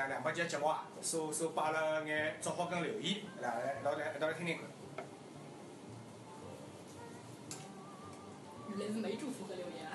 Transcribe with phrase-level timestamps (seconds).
[0.00, 4.64] 拉两两百集节目啊，所所摆了眼祝福跟留言，来来一道来一道来听听看。
[8.68, 9.92] 原来是没祝福和留言啊！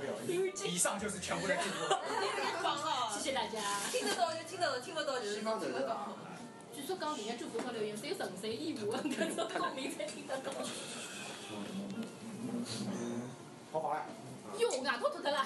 [0.00, 0.14] 没有，
[0.64, 1.94] 以上就是全部的祝福。
[2.64, 3.60] 棒了，谢谢大家。
[3.92, 5.50] 听得到就听得到，听不到就是听不
[5.80, 6.16] 到。
[6.74, 10.50] 据说讲，人家祝福和留言只有纯粹义务的，搿种公民才听得到。
[13.72, 14.06] 好好了，
[14.56, 15.44] 哟，外套脱脱了，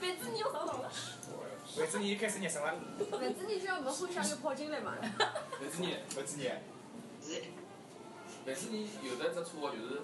[0.00, 0.90] 反正你要上床了。
[1.78, 2.74] 为子你开始热身了，
[3.10, 4.94] 反正你只要没互相就跑进来嘛。
[4.98, 6.44] 但是你，为子你，
[7.22, 7.42] 是
[8.46, 10.02] 但是你有的只车就是，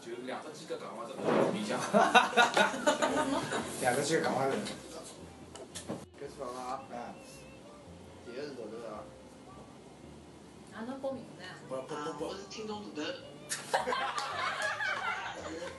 [0.00, 1.20] 就两只机搿讲嘛，这个
[1.52, 1.80] 里向。
[3.80, 4.58] 两个去讲话人，
[6.20, 7.14] 开始讲了啊，啊，
[8.26, 9.00] 第一个是豆豆啊，
[10.72, 11.56] 哪能报名字啊？
[11.66, 13.08] 不不啊，不不，我是听众大头。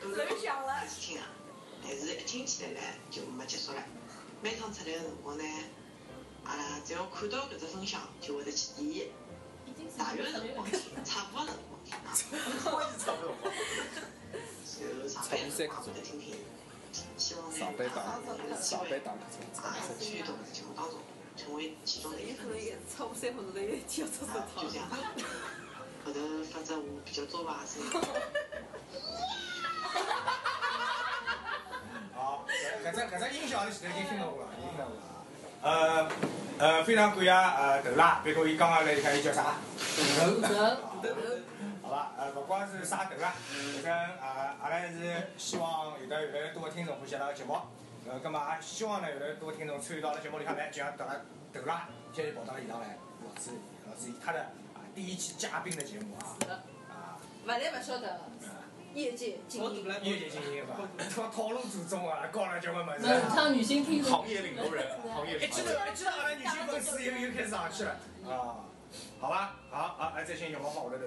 [0.17, 0.81] 人想了。
[0.87, 1.27] 事情啊，
[1.83, 2.79] 但是一听起来呢
[3.11, 3.83] 就没结束了。
[4.41, 5.43] 每趟出来的辰光呢，
[6.43, 9.07] 阿拉只要看到搿只分享，就会得去点，
[9.97, 12.13] 大约的辰光听，差不多的辰光听啊。
[14.65, 16.35] 就上班的辰光会得听听。
[17.17, 17.95] 希望呢，上班打
[18.61, 20.99] 上班会打课程，啊，参与到搿节目当中，
[21.35, 22.53] 成为其中的一份子。
[22.95, 24.87] 超过三分钟的一天要做啊，就这样。
[26.05, 26.19] 后头
[26.51, 27.89] 发只我比较多吧，声 音。
[32.15, 32.45] 好，
[33.17, 34.91] 搿只音效阿拉已经听到过了，已经听到了。
[35.63, 36.07] 呃
[36.59, 39.55] 呃，非常感谢呃豆拉，别个伊刚刚来看伊叫啥？
[40.21, 41.09] 豆豆。
[41.81, 43.33] 好吧，呃，不光是啥豆啦，
[43.75, 47.57] 反正啊，阿拉是希望有得越来越多的听众欢喜阿拉个节目，
[48.07, 51.15] 呃，葛末也希望呢越来越多听众参与到阿拉节目里向来，就像豆啦
[51.51, 53.51] 豆啦，今天跑到现场来，老师
[53.89, 54.41] 老师以他的
[54.75, 56.53] 啊第一期嘉宾的节目啊是的。
[56.89, 58.19] 啊，勿来勿晓得，
[58.97, 59.85] 业界精英。
[60.03, 60.75] 业界精英吧，
[61.13, 63.29] 套套路祖宗啊，教了交关物事门啊。
[63.35, 64.11] 场女性听众。
[64.11, 67.91] 行业领头人， 行业一记头一记头，阿拉女性粉丝又又开始上去了
[68.27, 68.65] 啊！
[69.19, 71.03] 好吧，好好，来再请小猫放下头头。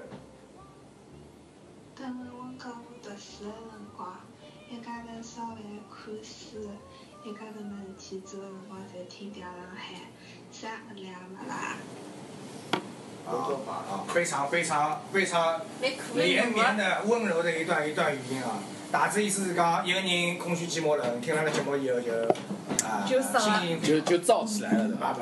[1.96, 4.20] 等我讲我读书的辰光，
[4.70, 5.56] 一家头烧饭
[5.90, 6.70] 看书，
[7.24, 9.94] 一家头没事体做的辰光，侪听调上海，
[10.52, 11.76] 啥物事也没啦。
[13.26, 18.58] 啊，非常非常非常蛮可连绵的温柔的一段一段语音啊！
[18.92, 22.12] 大致意思是讲，一个人空虚寂寞冷，听了个节目以后就
[22.84, 25.16] 啊，就心情就就燥起来了，是吧？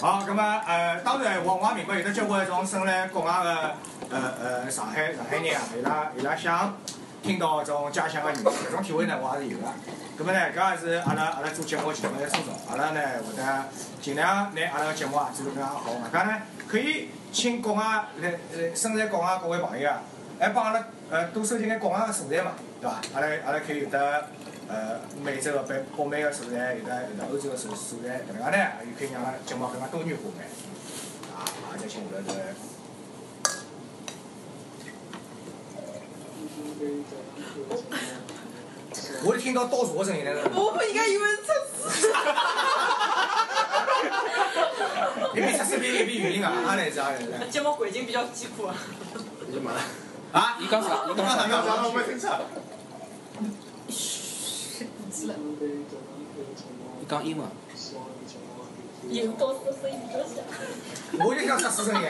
[0.00, 3.76] 好，那么呃，当然我我也明白有的交关种生来国外的
[4.10, 6.76] 呃呃上海上海人啊，伊拉伊拉想
[7.22, 9.68] 听到种家乡的语言，搿种体会呢我也是有的。
[10.18, 13.64] 那么呢，搿也是阿拉阿拉做节目其中的初衷，阿拉呢会得
[14.00, 15.92] 尽量拿阿拉个节目啊做得更加好。
[15.92, 17.82] 外加呢可以请国外
[18.20, 20.02] 来来生在国外各位朋友啊，
[20.40, 23.00] 来帮阿拉呃多收听眼国外个素材嘛，对伐？
[23.14, 24.26] 阿拉阿拉可以有得。
[24.68, 30.48] 呃，美洲个北北美个素材，有的有的欧洲个素素材，搿能介呢，又可以让阿拉节目更加多元化眼。
[31.34, 32.32] 啊，啊，再请下头这
[39.24, 40.50] 我是听到倒数的声音来了。
[40.54, 41.52] 我不应该以为是测
[41.90, 42.08] 试。
[45.32, 47.26] 一边测试一边一边语音啊，阿来是阿来是。
[47.50, 48.74] 节目环境比较艰苦啊。
[49.46, 49.80] 你就买了。
[50.32, 50.58] 啊？
[50.60, 51.04] 伊讲啥？
[51.10, 51.48] 伊讲啥？
[51.48, 51.86] 讲啥？
[51.86, 52.28] 我没听清。
[57.00, 57.46] 伊讲英文。
[59.10, 60.42] 有到这声音比较小。
[61.24, 62.08] 我就想测试声音。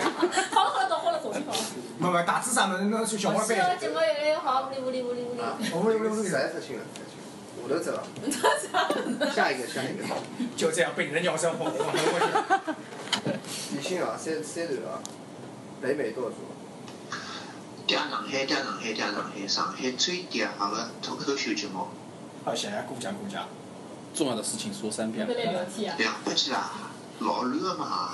[0.50, 1.58] 好了好了，到好了，重新好了。
[1.98, 2.84] 没没，大致啥么子？
[2.84, 3.54] 侬去小猫背。
[3.54, 5.40] 希望节目越来越好，呜哩呜哩呜哩呜哩。
[5.40, 7.22] 啊，我们我们实在太轻了，太轻了。
[7.62, 8.02] 下头走了。
[9.32, 10.04] 下一个，下一个。
[10.56, 13.42] 就这样被你的鸟声轰轰过去。
[13.70, 15.00] 提醒啊，三三段啊，
[15.80, 16.36] 北美多少？
[17.86, 21.88] 嗲上海，嗲上海，嗲上海，上海最嗲个脱口秀节目，
[22.44, 23.46] 好，谢谢，过奖过奖。
[24.14, 25.34] 重要的事情说三遍又。
[25.34, 25.96] 来聊天啊。
[25.98, 26.70] 两百几啦，
[27.20, 28.12] 老乱个嘛。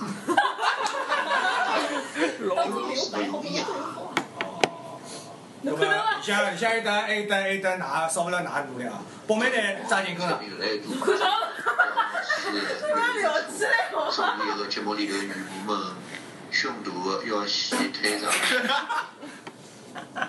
[2.56, 3.66] 当中留是不容易啊。
[5.62, 5.84] 那么，里
[6.22, 9.02] 向里向有得还有得还有得拿少不了拿努力啊！
[9.26, 10.38] 北美台抓紧跟上。
[10.40, 10.94] 越来越多。
[10.94, 11.16] 不要
[13.14, 14.10] 聊起来好吗？
[14.10, 15.76] 上面个节目里头女仆们
[16.52, 18.30] 胸大个要先退场。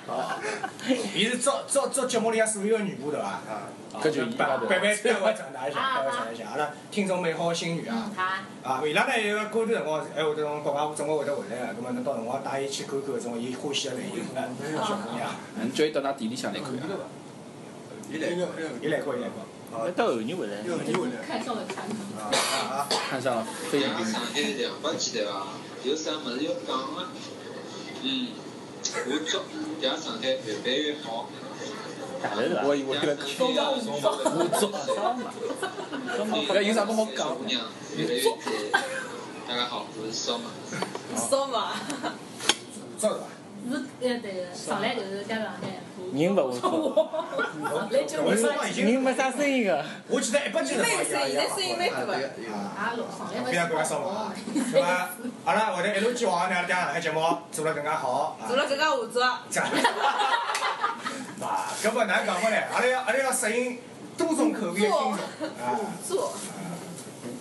[1.16, 3.28] 伊是招招招节目里向所有的女仆对伐？
[3.28, 3.70] 啊，
[4.02, 8.12] 搿就伊百拉百倍对对我转达一下，对我转达一下，阿拉听众美好心愿啊！
[8.64, 8.74] 好。
[8.74, 15.30] 啊，伊拉呢有个过段辰光还会得从国外总归会得回来个，葛末侬到辰光带伊去看看搿种伊欢喜个类型个小姑娘。
[15.60, 16.74] 嗯，叫伊到㑚店里向来看啊。
[18.12, 18.48] 伊来过，
[18.82, 19.46] 伊来过，伊来过。
[19.72, 20.58] 要到后年回来，
[21.28, 21.98] 看上了传统。
[22.18, 22.22] 啊
[22.74, 22.88] 啊！
[23.10, 24.06] 看上了菲律两宾。
[24.06, 25.48] 上海两百几对伐？
[25.84, 27.08] 有啥物事要讲个？
[28.02, 28.28] 嗯，
[29.06, 29.40] 我祝
[29.82, 31.30] 两上海越办越好。
[32.66, 35.32] 我以为了中招五招，武装烧嘛，
[36.18, 37.38] 烧嘛，搿有啥不好讲。
[39.48, 40.50] 大家好，我是烧马。
[41.16, 41.72] 烧嘛？
[43.70, 45.80] 是呃对个，上来就是家长海。
[46.12, 47.12] 人勿会做，
[47.70, 49.86] 上来就我没说嘛已经，人没啥声音个。
[50.08, 52.14] 我记得一百几没辰光声音，那声音蛮大的。
[52.50, 55.10] 啊，上来非常感谢烧马，对伐？
[55.46, 57.22] 阿拉后头一如既往让大家上海节目
[57.52, 58.38] 做了更加好。
[58.42, 59.08] 啊做了更加下作，
[59.52, 59.70] 这样。
[61.42, 62.58] 啊，搿么哪讲法呢？
[62.74, 63.78] 阿拉要阿拉要适应
[64.18, 65.78] 多种口味的听众啊，
[66.08, 66.34] 做。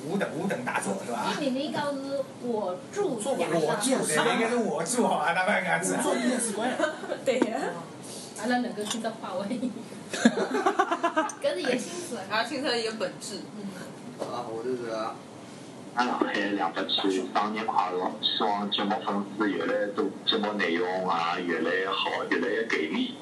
[0.08, 1.34] 无等五等大作是吧？
[1.38, 6.05] 你明明讲是我住我住，对，应该是我住好 啊，那么样子啊。
[7.25, 7.58] 对呀。
[8.40, 9.58] 阿拉能够听到话为，
[11.43, 12.16] 搿是伊个心思。
[12.31, 13.40] 然后听出了一个本质。
[13.58, 13.66] 嗯
[14.20, 15.16] 啊，我就是啊，
[15.96, 18.11] 上海两百七，生日快乐！
[18.22, 23.14] 希望节目粉丝越来越多，节目内容啊越来越好，越来越给力。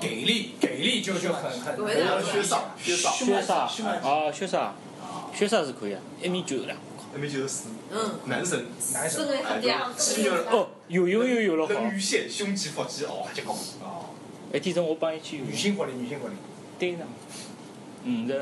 [0.00, 1.84] 给力，给力就就很很。
[1.84, 3.68] 为啥缺少缺少，血杀，
[4.02, 4.74] 哦，血杀，
[5.34, 6.78] 血色是可以啊，一米九两。
[7.16, 7.68] 一米九十四。
[7.90, 9.26] 嗯，男神，男神。
[9.96, 11.72] 肌肉哦，游泳又有了好。
[11.74, 13.56] 人鱼线、胸肌、腹肌，哦，结棍。
[13.82, 14.10] 哦，
[14.52, 15.38] 一天中我帮伊去。
[15.38, 16.34] 游泳，女性活力，女性活力，
[16.78, 17.06] 对上，
[18.06, 18.34] 五十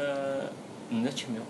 [0.91, 1.43] 五十七秒，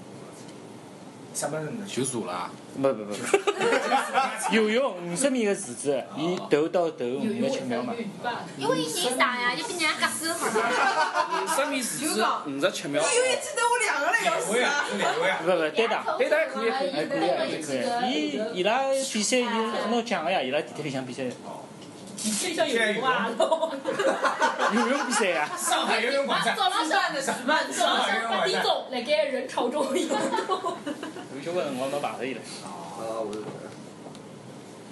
[1.34, 1.87] 什么人的？
[1.87, 2.50] 就坐啦。
[2.75, 7.93] 不不不不，游泳五十米个池子，伊头到头五十七秒嘛。
[8.56, 11.44] 因为人傻呀，就比人家格手好了。
[11.44, 13.02] 五十米池子五十七秒。
[13.02, 14.46] 我以为记得我两个人要死。
[15.43, 18.08] 不不，单打，单打可以还可以啊，还可以。
[18.11, 19.44] 伊伊拉比赛伊
[19.90, 21.25] 拿奖个呀，伊拉地铁里向比赛，
[22.17, 23.29] 就像有哇，
[24.75, 25.49] 游泳 比赛呀。
[25.58, 26.56] 上海游泳广场。
[26.56, 30.19] 早浪向的举办早浪向八点钟，辣盖人潮中游泳。
[31.43, 33.47] 有交关辰光没碰着伊了，啊，我就是。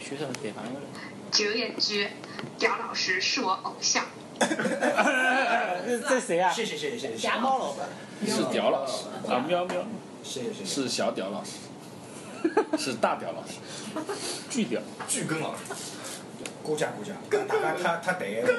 [0.01, 0.87] 学生对方个了。
[1.31, 2.09] 九眼居，
[2.59, 4.05] 刁老师是我偶像。
[4.41, 4.49] 这
[6.09, 6.51] 这谁啊？
[6.51, 7.17] 谢谢谢谢谢谢。
[7.17, 7.89] 假猫老板。
[8.27, 9.85] 是屌老师，啊喵喵，
[10.25, 10.83] 谢谢谢谢。
[10.83, 11.53] 是小屌老师，
[12.77, 13.59] 是大屌老师。
[14.51, 14.81] 巨屌。
[15.07, 15.61] 巨根老师，
[16.65, 17.17] 过奖过奖，
[17.47, 18.53] 大家他他对的。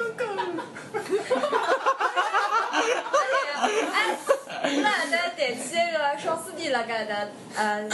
[4.64, 7.16] 哎， 那那谈起那个小师弟辣盖搭，
[7.56, 7.90] 呃，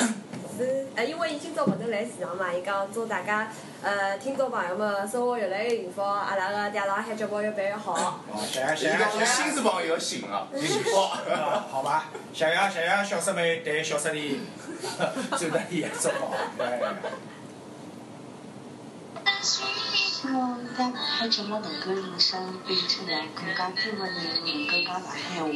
[0.57, 3.51] 是呃，因为伊今朝勿能来现场嘛，伊讲祝大家
[3.81, 7.93] 呃听众朋友们生活越来越幸福，阿拉个嗲上海节目越办越好。
[7.93, 9.25] 哦，谢谢谢谢谢谢。
[9.25, 14.41] 心字旁一个心啊，哦，好吧，谢谢谢谢小师妹对小师弟
[15.37, 16.33] 做得也做好。
[16.59, 16.79] 哎
[20.19, 25.45] 希望在上海节目能够引申，并且让更加多的人能够讲上海话。
[25.47, 25.53] 嗯，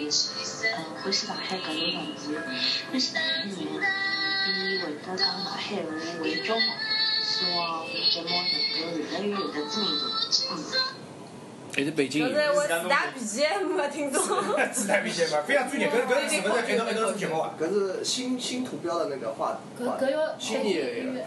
[1.01, 2.37] 欢喜上海搿类城市，
[2.91, 3.57] 欢喜上海人，
[4.45, 5.81] 以会得讲上海话
[6.21, 6.59] 为骄傲。
[7.23, 10.05] 希望节目能够越来越有的知名度。
[10.51, 10.53] 嗯。
[11.75, 14.21] 还是北京搿是我自带 BGM 的听懂。
[14.71, 17.55] 自带 BGM 非常专业， 搿搿是勿是一道一道做节目啊？
[17.59, 21.25] 搿是新新图标的那个画画，搿搿要新年那个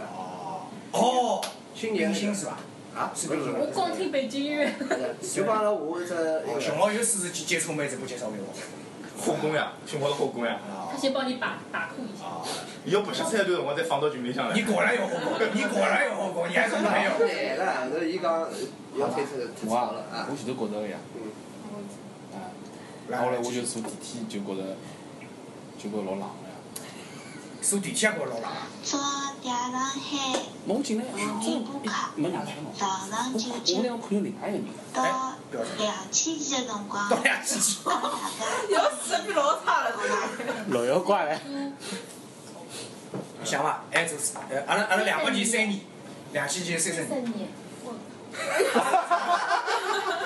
[0.92, 1.42] 哦，
[1.74, 2.60] 新年明星是吧？
[2.94, 4.72] 啊，是明星我光听北京音乐。
[5.20, 8.54] 就帮了我这哦，熊猫有是去接触妹子不介绍给我。
[9.20, 10.58] 后宫呀，熊猫的后宫呀。
[10.90, 12.24] 他先帮你把把控一下。
[12.84, 14.54] 以后不想猜对辰光再放到群里向来。
[14.54, 17.26] 你果然有后宫，你果然有后宫，你还是没有。
[17.26, 18.48] 来了，这伊讲
[18.96, 19.90] 要退出退出啊
[20.30, 20.36] 我。
[20.36, 20.98] 前头觉着个呀，
[22.32, 24.76] 啊，后来我就坐电梯就觉着，
[25.78, 26.22] 就觉着老冷
[27.64, 27.70] 个呀。
[27.70, 28.42] 坐地铁也觉老冷。
[28.82, 29.00] 做
[29.42, 31.04] 嗲上海我进来，
[31.42, 32.70] 这一部卡，没人开嘛。
[32.78, 35.02] 早上九我点俩看见另外一个人，到
[35.78, 38.44] 两千几的辰光，到两千几帮大家。
[38.70, 39.96] 要死比老差了，
[40.68, 41.40] 老妖怪嘞。
[43.44, 43.84] 想伐？
[43.90, 44.16] 还做
[44.50, 45.80] 呃，阿拉阿拉两百年三年，
[46.32, 47.48] 两千几三十年，三年。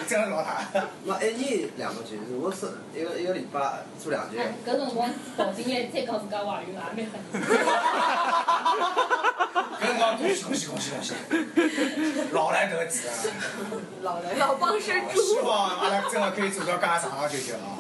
[0.08, 0.64] 真的老大。
[1.04, 7.20] 我一年两个句，如果是一个一个礼拜做两句，哎，搿辰光跑进来再讲自家外语也蛮狠。
[9.78, 11.12] 搿辰光恭喜恭喜恭喜恭喜！
[12.32, 13.12] 老来得子啊！
[14.02, 15.20] 老来老帮生猪。
[15.20, 17.76] 希望阿拉真的可以做到介长长久久啊！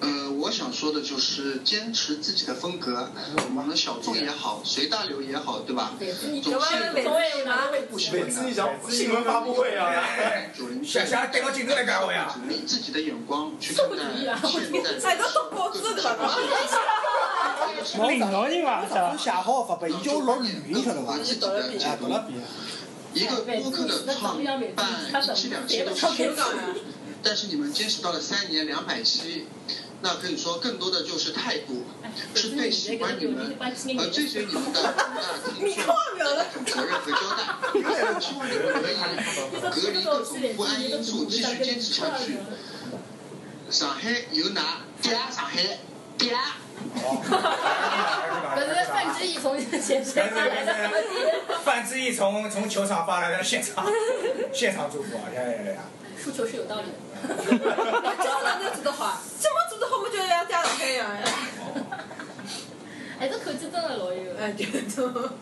[0.00, 3.10] 呃，我想说的就是坚持自己的风格，
[3.56, 5.92] 我们小众也好，随大流也好，对吧？
[6.42, 9.92] 总搿是么每次有哪不喜欢每次你讲新闻发布会啊，
[10.84, 12.34] 想想对到镜头来讲话呀！
[12.48, 13.96] 以自己的眼光去看待
[14.46, 16.36] 现在 哎，都读稿子对吧？
[18.08, 19.16] 领导人嘛，是吧？
[19.18, 20.94] 写好发拨伊叫老吕云，晓
[21.96, 22.24] 得。
[23.12, 26.06] 一个播客的创办一期两期都是
[27.22, 29.46] 但是你们坚持到了三年两百期，
[30.02, 31.84] 那可以说更多的就是态度，
[32.34, 33.54] 是对喜欢你们
[33.98, 34.94] 和追随你们的
[35.58, 37.40] 那听众的责任和交代。
[38.20, 38.94] 希望你们可以
[39.70, 40.24] 隔离各种
[40.56, 42.38] 不安因素，继续坚持下去。
[43.70, 44.78] 上海有哪？
[45.02, 45.78] 嗲上海
[46.18, 46.34] 嗲。
[48.56, 50.74] 搿是范志毅从前线发 来的。
[51.62, 53.86] 范志毅从从球场发来的现场
[54.52, 55.28] 现场祝福啊！
[55.34, 55.80] 呀呀呀呀！
[56.22, 56.92] 输球是有道理的。
[57.28, 59.20] 这哪能做得好？
[59.38, 59.98] 怎么做得好？
[60.02, 61.22] 我觉得像嗲上海一样呀。
[63.18, 63.72] 还是口气真
[64.52, 64.66] 的老有。
[64.66, 65.32] 哎，对的。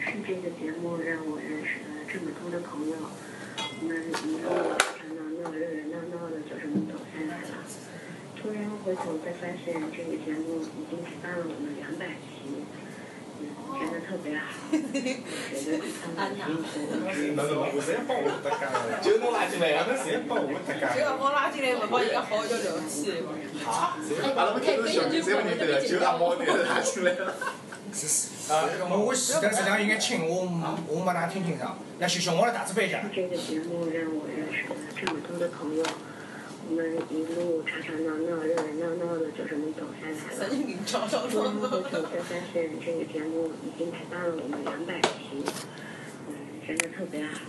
[0.00, 2.96] 是这个节目让我认识了这么多的朋友，
[3.80, 4.48] 我们一路
[4.78, 7.64] 吵吵闹闹、热热闹闹的就这么走下来了。
[8.36, 12.37] 突然回头再发现，这个节目已经陪伴了我们两百期，
[13.86, 14.44] 特别好。
[14.70, 14.74] 我
[15.54, 16.66] 觉得他们辛苦，
[17.08, 18.98] 一直侬侬侬谁帮我搭界了？
[19.02, 20.82] 就侬拉进来，侬谁帮我搭界？
[20.98, 23.22] 就阿猫拉进来，勿帮人家好好叫聊天。
[23.64, 23.96] 好，
[24.36, 25.86] 阿拉不就是小弟，谁不认得的？
[25.86, 27.34] 就阿猫那个拉进来了。
[28.48, 30.44] 啊，我前头实际上应该请我
[30.88, 33.00] 我没哪听清爽，那小小猫的大字背讲。
[33.14, 35.82] 这个节目让我认识了这么多的朋友，
[36.66, 40.48] 我们一路吵吵闹闹、热热闹闹的就这么走下来了。
[40.48, 41.68] 神经吵吵闹闹。
[41.68, 45.44] 回头才发现，这个节目已经陪伴了我们两百期，
[46.28, 46.34] 嗯，
[46.66, 47.40] 真的特别好。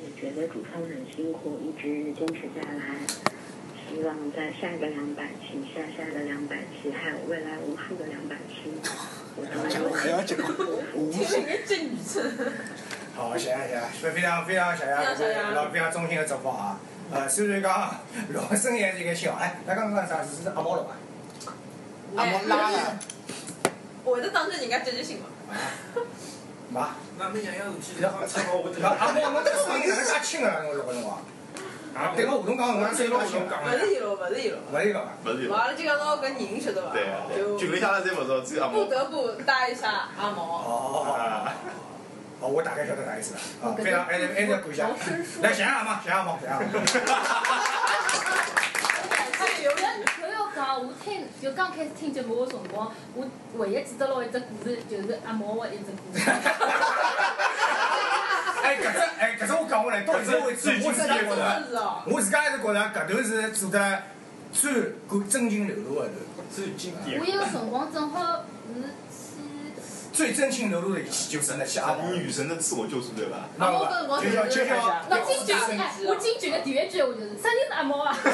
[0.00, 3.06] 也觉得主创很辛苦，一直坚持下来。
[3.86, 8.70] 希望在下个两百期、下下个两百期，还有未来无数个两百期，
[9.36, 10.38] 我都能还要讲
[10.94, 12.22] 无这个真女生。
[13.16, 16.78] 好，谢谢谢谢，非常非常谢谢各位老非常衷心的祝福啊！
[17.12, 17.96] 呃，虽然讲
[18.32, 20.94] 老生还是一个笑，哎，那刚刚啥是是阿猫了吧？
[22.16, 22.98] 阿猫拉了，
[24.04, 25.26] 会得当成人家积极性嘛？
[26.70, 26.90] 嘛？
[27.18, 30.62] 那没样样事体，好吃好我那阿猫，侬这个声音哪能介轻啊？
[30.62, 31.02] 侬录个辰
[32.14, 33.40] 对个互动讲，侬声音老轻。
[33.40, 34.58] 勿是伊咯，勿是伊咯。
[34.72, 35.10] 勿是个嘛？
[35.24, 35.56] 不是我。
[35.56, 36.92] 阿拉就讲到搿人晓得伐？
[36.92, 38.84] 对啊，就群里向来侪勿少，只有阿猫。
[38.84, 40.42] 不得不搭一下阿毛。
[40.44, 41.48] 哦。
[42.40, 43.40] 哦，我大概晓得啥意思了。
[43.62, 44.82] 啊，非常，还是还是感谢。
[45.42, 46.58] 来，谢谢阿妈，谢谢阿妈，谢谢阿
[50.54, 56.28] 讲，我听就刚开始听节目的辰光，我唯一记得牢一只故事，就是阿毛的一只故事。
[58.62, 61.64] 哎，搿只哎，搿只我讲下来，到现在为止， 我自家觉得，
[62.06, 64.02] 我自家还是觉着搿段是做得
[64.52, 68.44] 最够真情流露的一段，最经典我有个辰光正好
[68.74, 69.09] 是去。
[70.20, 72.10] 最真情流露的一期就是那些阿毛。
[72.10, 73.48] 女神的自我救赎对吧？
[73.58, 74.70] 阿毛搿辰光就是就是。
[75.08, 78.12] 那金句哎，我金句的第一句我就是啥人是阿毛啊？
[78.22, 78.28] 哎，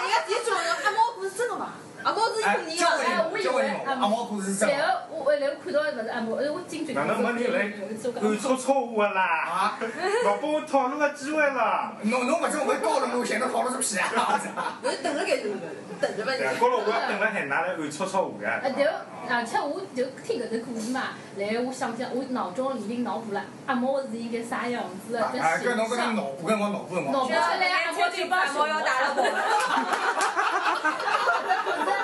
[0.00, 1.72] 人家第一句问阿毛不是真的伐？
[2.06, 4.30] 阿毛是一个人交啊，关人，交关人，阿毛。
[4.60, 6.92] 然后我后来我看到的勿是阿毛，而我金句。
[6.92, 9.22] 哪能没人来暗戳戳我啦？
[9.50, 9.78] 啊！
[9.82, 11.92] 勿拨我讨论个机会了。
[12.06, 14.08] 侬侬搿种会高冷路线，侬讨论个屁啊！
[14.82, 15.54] 侬等了该就是
[16.00, 16.42] 等着吧你。
[16.60, 18.46] 高了我要等了海，哪来暗戳戳我个？
[18.48, 18.84] 啊，就
[19.28, 29.42] 而且我就听搿只故事嘛，然后我想想，我脑中已经脑补了阿毛是一个啥样子的，就啊，搿侬搿脑补跟我脑补的脑补出来，阿毛就把阿毛要打了我了。
[31.66, 31.95] 就是我是放风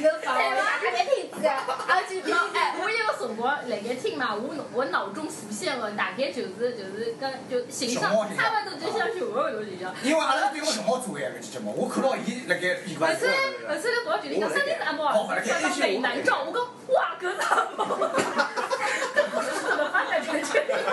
[0.00, 0.62] 放辣盖低头放，对伐？
[0.64, 1.36] 还没听子，
[1.88, 2.20] 而且
[2.54, 9.94] 哎，我有个辰光辣盖听嘛，我我脑中浮现的大概就是就是跟就形象差不多就像熊猫搿种形象。
[10.02, 13.28] 因为阿拉对我熊猫做个搿期节目，我看到伊辣盖比而且
[13.68, 15.14] 而且辣群里讲啥人是阿猫啊？
[15.44, 16.60] 讲到美男照，我讲
[16.94, 18.06] 哇，搿是阿毛，搿
[19.44, 20.78] 是怎么发展成这样？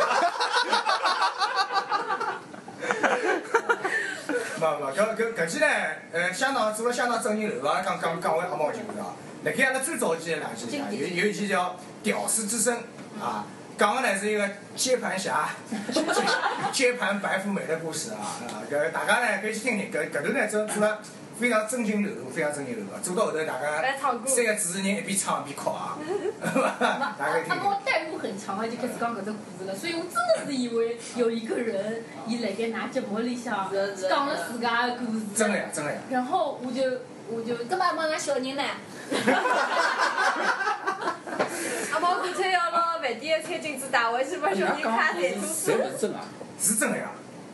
[4.61, 5.65] 勿勿，搿搿搿期呢，
[6.13, 9.15] 呃，相当做了相当正经流啊，讲讲讲为阿猫节目啊。
[9.43, 11.69] 辣盖阿拉最早期的两期里向，有有一期叫
[12.03, 12.77] 《屌丝之声》
[13.23, 15.49] 啊，讲的呢是一个接盘侠，
[16.71, 18.61] 接盘白富美的故事啊啊！
[18.93, 20.99] 大家呢可以去听听，搿搿头呢做做了
[21.41, 25.97] 非常真情流露，非常真情流露，做到后头大家三个主持人一边唱一边哭啊，
[27.17, 27.57] 大家可以听听。
[27.57, 33.71] 阿毛代入很强啊，就开始讲搿只故事了，所以我真的是以为有一个人，伊辣盖㑚节目里向
[34.07, 35.21] 讲了自家的故事。
[35.35, 35.97] 真的呀，真的呀。
[36.11, 36.83] 然后我就
[37.27, 38.63] 我就，干嘛问俺小人呢？
[41.91, 45.73] 阿毛干脆要拿饭店的餐巾纸带回去，把小人卡在做。
[45.73, 46.21] 侪勿是真啊？
[46.61, 47.09] 是真的呀。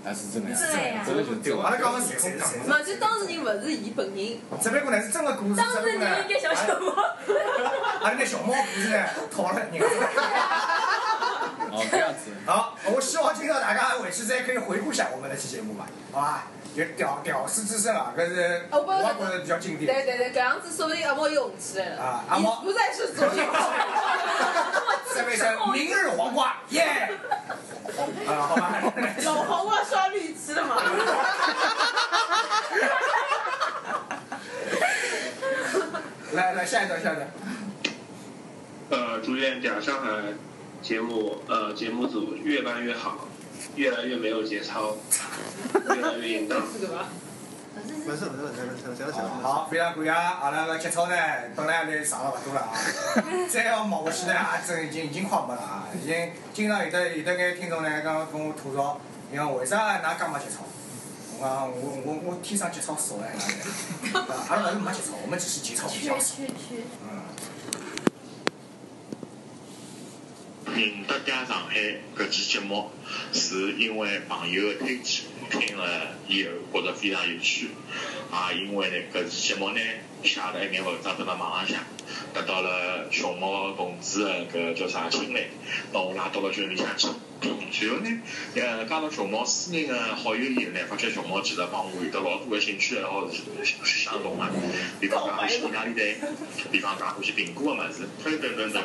[0.07, 0.57] 啊，是真的呀。
[0.57, 2.47] 真的呀这个就是对阿拉讲的是空讲。
[2.67, 4.39] 嘛，就当事人勿是伊本人。
[4.61, 6.93] 只不过呢是真的故事，当事人应该小小猫。
[8.01, 9.85] 阿拉那小猫故事呢，讨了人家。
[11.69, 12.31] 哦，这样子。
[12.45, 16.47] 好，我希望今朝大家回去再可以回顾一下我们那期节目嘛，好吧？
[16.77, 18.85] 就屌屌丝之声啊，搿是我
[19.17, 19.91] 觉着比较经典。
[19.91, 21.99] 对对对，搿样子说不定阿毛又红起来了。
[22.03, 23.31] 啊，阿毛不再是左右。
[25.15, 25.43] 这位是
[25.73, 27.09] 明日黄瓜，耶！
[28.27, 28.79] 啊，好吧。
[29.23, 30.75] 老黄瓜刷绿吃的嘛。
[36.33, 37.27] 来来，下一段，下一段。
[38.91, 40.21] 呃，祝愿假上海
[40.83, 43.27] 节目呃节目组越办越好，
[43.75, 44.95] 越来越没有节操，
[45.95, 46.61] 越来越硬当。
[47.79, 49.29] 没事没事没事没事，行了行了。
[49.43, 51.15] 好，非常感谢阿拉个节操呢，
[51.55, 52.73] 本来也上了勿多了啊，
[53.49, 60.63] 再要冒下去呢，也真已经已经快没了啊，已经经常有的有的眼听众呢，刚刚跟我吐槽，你讲为啥㑚介没节操？
[61.39, 63.35] 我我我我天生节操少哎，
[64.49, 66.35] 阿拉勿是没节操，我们只是节操比较少。
[70.77, 71.79] 认得家上海
[72.15, 72.91] 搿期节目，
[73.33, 77.69] 是因为朋友的推荐，听了以后觉得非常有趣，
[78.51, 79.79] 也因为呢搿期节目呢
[80.23, 81.79] 写了一篇文章登到网浪向，
[82.33, 85.47] 得到了熊猫同志的搿叫啥青睐，
[85.91, 87.07] 把我拉到了群里向去。
[87.71, 88.09] 随后呢，
[88.55, 94.45] 呃，加入熊猫私人的好友以后呢，发觉熊猫其实帮我有得老多的兴趣爱好是相同的，
[94.99, 96.33] 比方讲欢喜意大利蛋，
[96.71, 98.83] 比方讲欢喜苹果的物事，等等等等。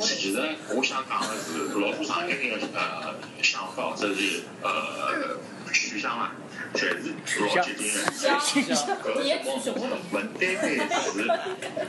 [0.00, 0.38] 其实
[0.76, 5.38] 我想讲的是，老多上海人的呃想法或者是呃
[5.72, 6.34] 取向啊，
[6.74, 6.78] 侪
[7.24, 7.96] 是老接近的。
[8.10, 9.18] 搿
[9.62, 11.14] 节目勿单单是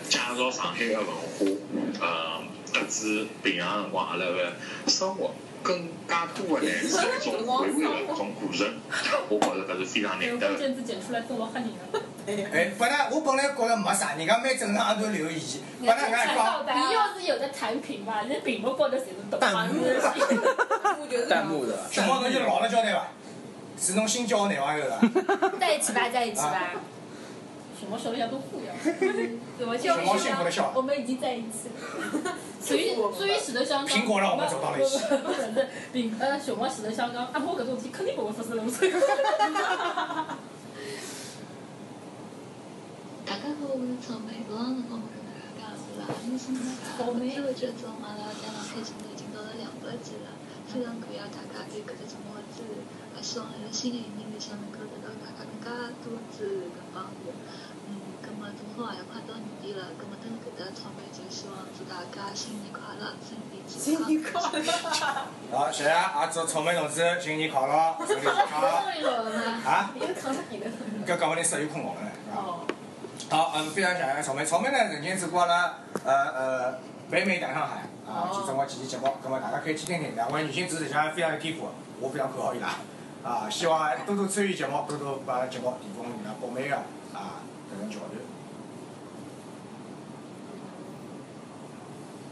[0.07, 1.11] 介绍上海的文化，
[1.99, 2.05] 呃，
[2.71, 4.53] 特指平常辰光阿拉的
[4.87, 5.31] 生活。
[5.63, 8.71] 更加多的呢是一种回味的一种过程，
[9.29, 10.55] 我觉着搿是非常难得的。
[10.59, 11.99] 剪子剪出来做了吓人了。
[12.53, 15.61] 哎，本来我本来觉着没啥，人家蛮正常都留意见。
[15.79, 19.83] 本来俺讲，你要是有的弹屏吧，那屏幕高头侪是动弹幕，
[21.27, 21.79] 弹幕的。
[21.91, 23.07] 熊猫侬就老实交代伐？
[23.77, 25.01] 是侬新交的男朋友了？
[25.59, 26.71] 在一起吧，在一起吧。
[27.77, 28.73] 熊猫笑了像都哭呀。
[29.59, 30.71] 熊猫幸福的笑。
[30.75, 32.33] 我们已经在一起了。
[32.65, 33.95] 所以，所以使得香港。
[33.97, 34.97] 苹果让我们走到了一起。
[34.97, 38.89] 不是，苹呃熊猫使得香港，阿婆搿种事体肯定不会发生那么快。
[43.25, 44.41] 大家好，我是草莓。
[44.47, 46.71] 昨浪辰光我跟大家讲是啦，因为什么呢？
[47.05, 50.33] 我们这个节目阿拉家长开节目已经到了两百集了，
[50.65, 52.81] 非常感谢大家对搿只节目的支持，
[53.15, 57.31] 也希望辣辣新的一年里向能够得到大家更加多支持跟帮助。
[57.87, 63.85] 嗯，葛末正好也要快到年底了，葛末等搿搭草莓就希望祝大家新年快乐，身体健康。
[63.85, 64.65] 新年快乐！
[65.51, 68.61] 好，谢谢，也祝草莓同志新年快乐，身体健康。
[69.63, 69.93] 啊？
[71.05, 72.65] 搿讲勿定室友困觉了呢，是吧？
[73.29, 74.43] 好，嗯，非常谢谢草莓。
[74.43, 80.15] 草莓呢，曾经做过了呃呃北美大上海啊，去做过几期节目，葛末大家可以去听听。
[80.15, 82.69] 两位女性主持人非常有天赋，我非常看好伊拉
[83.25, 86.75] 啊，希望多多参与节目，多多把节目提供伊拉北美个
[87.11, 87.41] 啊
[87.73, 88.21] 搿种交流。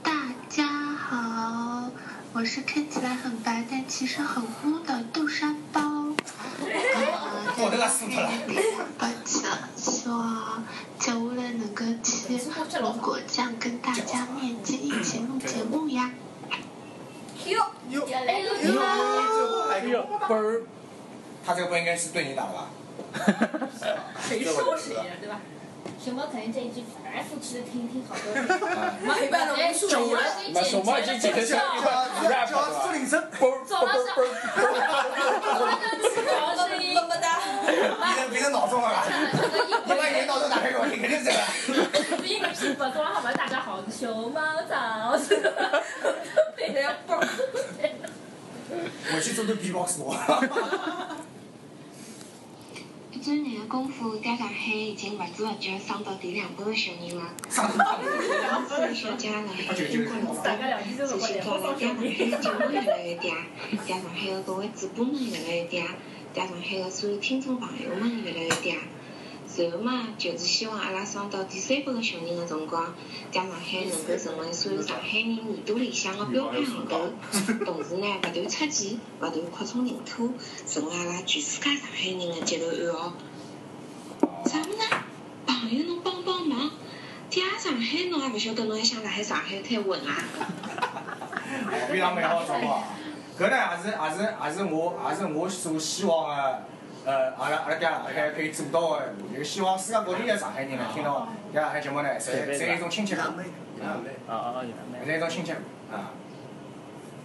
[0.04, 0.12] 大
[0.48, 1.90] 家好，
[2.34, 5.82] 我是看起来很白但其实很污的豆沙包。
[6.62, 8.30] 我这个死脱了。
[9.00, 10.64] 抱歉，希望
[11.00, 12.38] 接下来能够去
[12.80, 16.12] 龙果酱跟大家面基一起录节目呀。
[17.46, 18.80] 哟哟哎呦
[19.72, 20.62] 哎呦，啵儿！
[21.46, 22.70] 他这个不应该是对你打的吧？
[24.28, 25.40] 谁说谁呀，对吧？
[26.04, 28.46] 熊猫肯定这一句反复吃的听听好多遍。
[29.16, 30.50] 陪伴了无数熊猫年。
[30.50, 33.24] 已经熊猫已经剪成像一段 rap 叫了苏林生，
[33.66, 34.28] 走了儿啵儿。
[36.56, 36.94] 小声音。
[36.94, 37.40] 么么哒。
[37.66, 39.06] 变成变成闹钟了吧？
[39.86, 41.38] 你把你的闹钟打开给我听，肯定是这个。
[42.24, 43.32] 第一个是不说好吗？
[43.34, 45.40] 大家好，熊猫早晨。
[46.58, 47.28] 对呀，啵儿。
[49.16, 50.14] 我去做做 B-box 我。
[53.14, 57.30] 一转眼的功夫，在上黑已经 不知不觉上到第两百个小人了。
[57.48, 57.70] 上
[58.68, 60.58] 所以说，家上海的英国老板，
[60.98, 63.36] 这些到了家上海的节目越来越嗲，
[63.88, 65.86] 家上海的各位主播们越来越嗲，
[66.34, 68.42] 家上海的所有听众朋友们越来
[69.56, 72.94] 然后嘛，就是希望阿拉升到第三百个小人的辰光，
[73.32, 77.14] 家上海能够成为所有上海人耳朵里向的标杆号头，
[77.64, 80.34] 同时呢，勿断出钱，勿断扩充领土，
[80.66, 83.14] 成为阿拉全世界上海人的接头暗号。
[84.46, 84.80] 啥物 事？
[85.46, 86.72] 朋友，侬帮帮忙！
[87.30, 90.18] 嗲上海，侬也勿晓得侬还想辣海上海滩混啊？
[91.92, 92.84] 非常美好的生活啊！
[93.40, 96.66] 搿呢也是也是也是我也是我所希望的，
[97.06, 105.62] 呃，阿拉阿拉家上海可以做到的，就希望世界各地的上海人呢听到嗲上海节目呢，侪侪有一种亲切感，啊，啊啊，有侪有一种亲切感
[106.00, 106.12] 啊。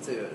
[0.01, 0.31] 这个是。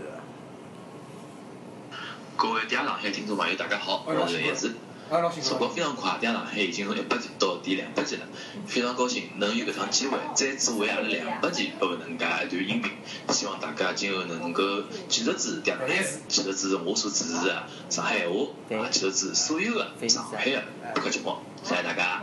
[2.36, 4.76] 各位嗲上海听众朋友，大家好，我是叶子。
[5.10, 8.26] 辰光非常快，嗲上海已经从一百集到第两百集了，
[8.66, 12.92] 非常高兴能有搿趟机会再次为阿拉两百集拨能介一段音频。
[13.30, 14.64] 希望大家今后能够
[15.08, 15.88] 继续支持上海，
[16.28, 20.64] 继续支持我所支持的上海闲话，也，继续支持所有的上海的
[20.96, 21.36] 播客节目。
[21.64, 22.22] 谢谢大家。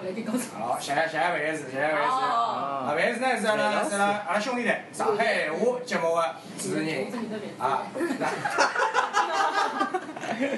[0.58, 2.08] 好，谢谢谢谢万子，谢谢万子。
[2.10, 7.06] 啊，万子呢是阿拉是阿拉阿拉兄弟台上海闲话节目的主持人
[7.58, 7.82] 啊。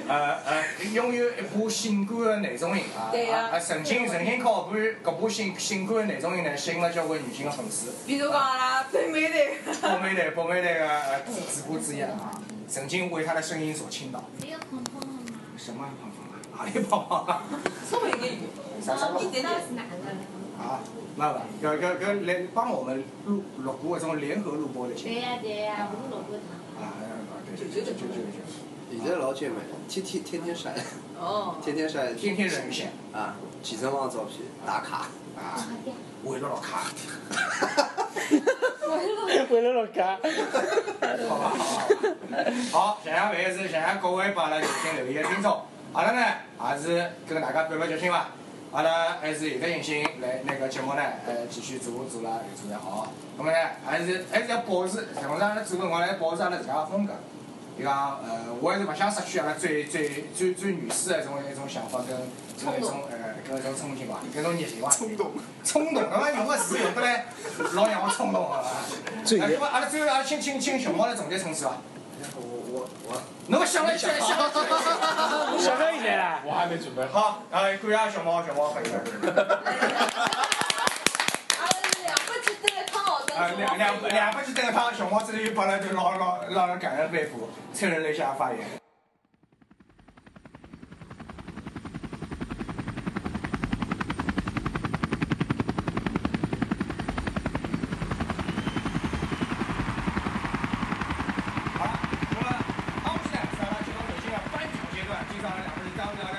[0.07, 7.91] 呃呃，拥有一部性感的男中音啊，对啊，曾经曾经靠部搿部性性感的男中音呢，吸引了交关女性的粉丝。
[8.05, 12.31] 比如讲阿拉北美队，北美队，北美队的呃主主播之一啊，
[12.67, 14.23] 曾经为他的声音所倾倒。
[14.39, 15.19] 谁要捧捧啊？
[15.57, 16.35] 什么捧捧啊？
[16.57, 17.43] 哪里捧捧啊？
[17.89, 18.39] 稍微一，
[18.81, 18.91] 是。
[20.59, 20.79] 啊，
[21.17, 25.13] 那了，搿搿搿来帮我们录录过一种联合录播的节目。
[25.13, 26.37] 对呀、啊、对呀、啊，我们录过。
[26.79, 26.93] 啊，
[27.45, 28.72] 对对对对对对。
[29.01, 29.55] 现在老姐妹，
[29.89, 30.73] 天天天天晒，
[31.19, 35.67] 哦， 天天晒，天天人线啊，健身房照片打卡啊，
[36.23, 36.83] 为了老卡，
[39.49, 40.17] 为了老卡，
[41.27, 41.97] 好吧好吧，
[42.71, 45.61] 好，谢谢万子，谢谢各位把阿拉热心留言的听众，
[45.93, 46.21] 阿拉呢
[46.71, 48.27] 也是跟大家表表决心伐，
[48.71, 57.13] 阿拉还是有得信心来那个节目呢，呃继续做做了越做越好，那么呢还是还是要保持，同时阿拉做辰光呢保持阿拉自家的风格。
[57.77, 62.15] 就讲，呃，我还是勿想失去阿拉最最最最原始的一种一种想法跟
[62.63, 64.89] 跟一种呃跟一种冲劲伐，跟种热情伐。
[64.89, 65.31] 冲动。
[65.63, 67.25] 冲动，搿个用个词用得来
[67.73, 68.63] 老让我冲动个。
[69.25, 69.59] 最热。
[69.65, 71.77] 阿拉最后阿拉请请请熊猫来总结冲刺伐？
[72.35, 73.21] 我我我。
[73.47, 74.27] 侬勿想了想想。
[74.29, 76.41] 想到现在啦。
[76.45, 77.19] 我还没准备好。
[77.21, 78.93] 好，呃，感谢熊猫熊猫分享。
[83.35, 88.59] 啊，两两两百几等一趟，熊猫这里又把了就老老让人感恩肺腑，催人泪下发言。
[101.75, 102.47] 好了，那么
[103.03, 106.37] 好，现在是阿拉节目首先的颁奖阶段，今朝阿拉两位是当着阿拉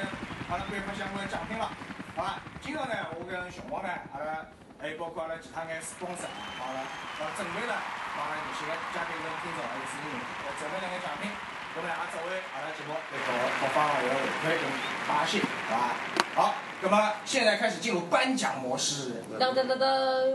[0.49, 1.69] 阿拉颁发相关的奖品了。
[2.15, 4.47] 好了，今朝呢，我跟熊猫呢，阿拉。
[4.85, 6.85] 还有包括阿拉其他眼 sponsor 啊，好了，
[7.17, 7.73] 呃，准备了
[8.13, 11.33] 帮阿拉热心的嘉宾跟听众还有主持人，呃，准备两个奖品，
[11.73, 13.33] 那么也作为阿拉节目一个
[13.65, 14.69] 各方的一个回馈跟
[15.09, 15.41] 答谢，
[15.73, 15.97] 好吧？
[16.35, 19.24] 好，那么现在开始进入颁奖模式。
[19.39, 19.83] 噔噔噔噔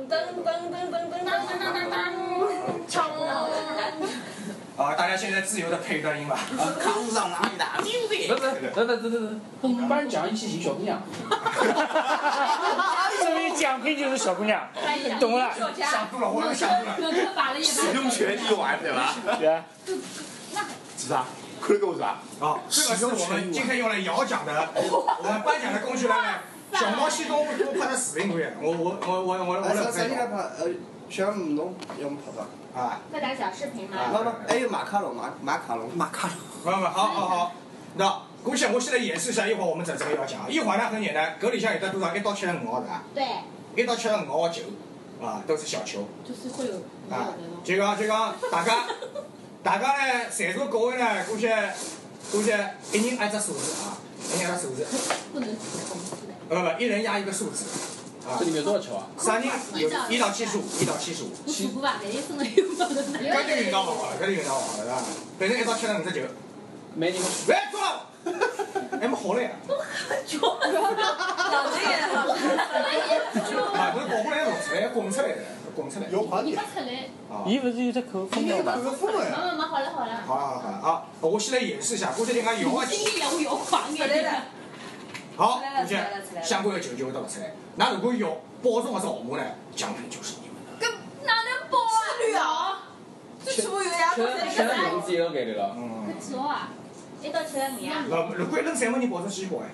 [0.09, 1.95] 噔噔噔噔噔噔噔噔噔，
[2.87, 3.07] 唱
[4.75, 6.37] 啊，大家现在自由的配一段音吧。
[6.81, 7.77] 康上哪里打？
[7.77, 11.01] 不是，等等等等等，颁奖一起请小姑娘。
[13.21, 14.67] 所以奖品就是小姑娘，
[15.19, 15.51] 懂了？
[15.77, 17.61] 想多了，我又想多了。
[17.61, 19.15] 使用权一完，对吧？
[19.39, 19.63] 对啊。
[20.97, 21.23] 是啥？
[21.61, 22.19] 看得够是吧？
[22.41, 26.27] 啊，这个是我们今天用来摇奖的，我们颁奖的工具来呢。
[26.73, 30.07] 小猫西东我我拍的视频可以，我我我我我我来拍。
[30.07, 30.35] 来拍？
[30.59, 30.69] 呃，
[31.09, 32.79] 小木侬要么拍拍。
[32.79, 33.01] 啊。
[33.11, 33.97] 拍点小视频嘛。
[34.11, 36.37] 不不，还有马卡龙，马马卡龙，马卡龙。
[36.63, 37.51] 不不，好好好，
[37.95, 38.21] 那。
[38.41, 40.49] 姑且我现在演示一下，一会儿我们整这个要讲。
[40.49, 42.15] 一会儿呢很简单，搿里向有得多少？
[42.15, 43.03] 一到七十五号是吧？
[43.13, 43.25] 对。
[43.75, 44.61] 一到七十五号球，
[45.21, 46.07] 啊，都是小球。
[46.23, 46.75] 就是会有。
[47.13, 47.33] 啊，
[47.65, 48.85] 就讲就讲，大家，
[49.61, 51.49] 大家呢，在座各位呢，估计
[52.31, 52.53] 估计
[52.93, 53.97] 一人按只数字啊，
[54.33, 54.87] 一人按只数字。
[55.33, 55.49] 不能
[56.49, 56.69] 重复的。
[56.69, 57.65] 呃不，一人压一个数字。
[58.27, 58.37] 啊。
[58.39, 59.07] 这里面多少球啊？
[59.17, 61.29] 三人有一到七十五，一到七十五。
[61.45, 62.85] 七十五吧，万一分了有没得？
[63.33, 65.01] 搿就运道好了，搿就运道好了，是吧？
[65.39, 66.21] 反正一到七十五只球。
[66.95, 67.27] 没你们。
[67.47, 67.79] 来，坐。
[68.99, 69.49] 还没好嘞。
[69.69, 69.77] 老
[71.69, 72.27] 子也好。
[73.79, 75.37] 啊，不是跑过来弄出来，滚出来的，
[75.75, 76.07] 滚出来。
[76.11, 76.55] 有快点。
[76.57, 77.09] 出来。
[77.45, 78.73] 伊不是有只口风的吗？
[78.83, 79.19] 口风的。
[79.19, 80.21] 没没没，好了好了。
[80.27, 81.05] 好了好了啊！
[81.21, 82.85] 我现在演示一下，估计人家摇啊。
[82.89, 84.43] 今天摇摇晃眼。
[85.39, 85.95] 好，估计
[86.43, 87.53] 相关的球就会得出来。
[87.77, 88.27] 那如果要
[88.61, 89.43] 保中的是号码呢？
[89.73, 90.85] 奖品就是你们的。
[90.85, 90.91] 搿
[91.25, 91.87] 哪能保啊？
[92.19, 92.43] 几率啊？
[93.45, 94.11] 最起码有呀。
[94.13, 95.77] 现在现在名字也要改的了。
[95.77, 96.11] 嗯。
[96.11, 96.69] 搿几号啊？
[97.23, 98.03] 一到七十五呀。
[98.09, 99.69] 那如果扔三万，你保证继续保哎。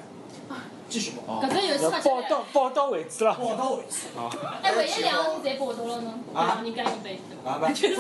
[0.90, 1.42] 继续报。
[1.42, 3.34] 搿只游戏要报到报到为止了。
[3.34, 4.18] 报到为止。
[4.18, 4.30] 啊。
[4.62, 6.14] 哎，万一两个人侪报到了呢？
[6.34, 6.62] 啊。
[6.64, 7.20] 人家一杯。
[7.46, 7.68] 啊不。
[7.74, 7.96] 就是。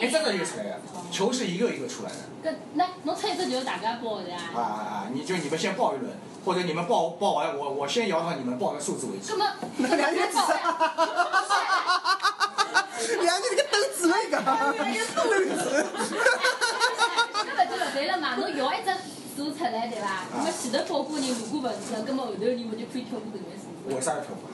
[0.00, 0.76] 一只只就出来了，
[1.10, 2.16] 球是一个一个出来的。
[2.50, 4.40] 搿那侬出一只球，大家报的啊。
[4.54, 5.08] 啊啊啊！
[5.12, 6.12] 你就你们先报一轮，
[6.44, 9.28] 或者你们报报完，我我先摇到你们报个数字为止。
[9.28, 9.46] 什么？
[9.78, 10.76] 那两个报呀。
[13.22, 14.36] 两个这个斗智了一个。
[14.38, 14.42] 斗
[15.40, 15.84] 智。
[17.46, 18.34] 那么就勿对了嘛？
[18.36, 18.90] 侬摇一只
[19.36, 20.24] 数出来对伐？
[20.34, 23.94] 那么前头报过人如果勿是，那么后头人勿就可以跳过搿眼数字？
[23.94, 24.48] 为啥要跳过？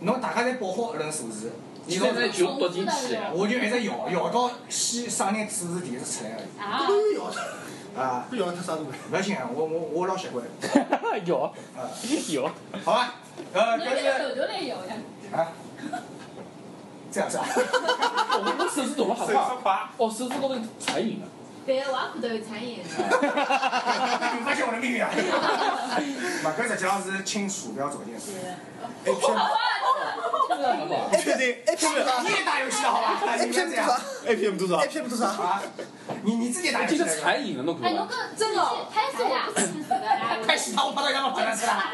[0.00, 1.52] 侬大家侪报好一轮数字。
[1.86, 6.48] 你现在就读进去，我就一直摇摇到先啥人数字第一次出来而已。
[6.58, 6.86] 啊。
[7.96, 8.90] 啊，不要太啥都没。
[9.08, 10.44] 不要紧 啊，我我我老习惯。
[11.24, 11.50] 有
[12.28, 12.50] 有。
[12.84, 13.14] 好吧，
[13.54, 14.94] 呃，你搿是那个头头来摇呀。
[15.32, 15.48] 啊，
[17.10, 17.46] 这样是吧？
[18.36, 19.88] 我我手指动了好快。
[19.96, 21.26] 哦，手指高头残影了。
[21.68, 22.80] 对，我也看到有残影。
[22.80, 25.10] 你发现我的秘密啊？
[26.42, 28.18] 嘛，搿实际上是清鼠标左键。
[31.20, 34.00] 确定 A P M 你也打游戏的好吧？？A P M 多少。
[34.26, 35.26] A P M 多少？A P M 多少？
[35.26, 35.62] 啊，
[36.22, 37.22] 你你自己打游这个戏的。
[37.22, 37.92] 残影了，侬哎？
[37.92, 40.38] 侬跟真的拍死我不清楚的呀。
[40.46, 41.84] 太洗头，我跑到要么跑到去了。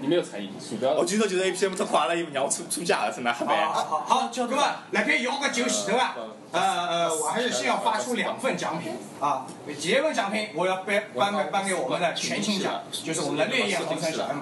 [0.00, 0.92] 你没有残影，鼠标。
[0.92, 3.66] 我记得就是 A P M 太快了，伊让我出出家了，是哪黑白？
[3.66, 6.16] 好好好，那么来开摇个酒前头啊，
[6.60, 8.92] 呃呃，我还是先要发出两份奖品。
[9.20, 9.46] 啊。
[9.80, 14.38] 第一份奖品我要颁颁给颁给我们的全勤奖，就是我们的烈焰红尘小 M。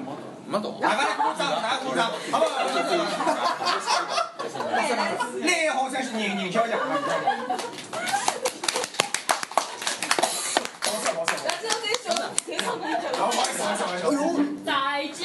[0.46, 0.78] 没懂。
[0.80, 2.62] 大家鼓掌，大家鼓掌，好不好？
[5.40, 6.78] 烈焰红尘是宁宁小奖。
[6.78, 6.94] 没
[11.00, 11.32] 事没事。
[11.44, 12.06] 那这样可以说，
[12.44, 13.04] 谁上面讲？
[13.18, 14.38] 好，不好意思，不好意思，不好意思。
[14.64, 14.70] 再
[15.12, 15.24] 见。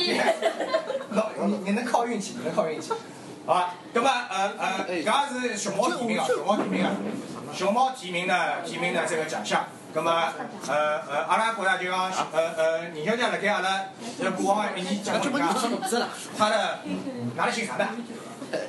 [1.46, 2.94] 你你能靠运气，你能靠运气。
[3.50, 6.92] 好吧，那么呃呃，刚刚是熊猫提名啊，熊猫提名啊，
[7.52, 9.66] 熊猫提名的提名的这个奖项。
[9.92, 10.32] 那么
[10.68, 13.86] 呃呃，阿拉觉得就讲呃呃，宁小姐辣盖阿拉
[14.24, 15.52] 呃过往一年讲过讲，
[16.38, 16.78] 她的
[17.36, 17.88] 哪里姓啥的？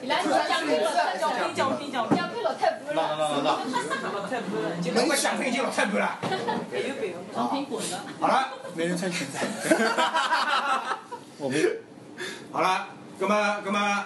[0.01, 0.91] 伊拉说奖品了，
[1.21, 3.61] 奖品奖品奖品奖品落太半那那那那了。
[4.95, 6.19] 那个奖品已经老太半了。
[6.73, 8.01] 没有没有，奖品滚了。
[8.19, 9.37] 好了，没人穿裙子。
[11.37, 11.69] 我没有。
[12.51, 12.87] 好了，
[13.19, 14.05] 那么那么。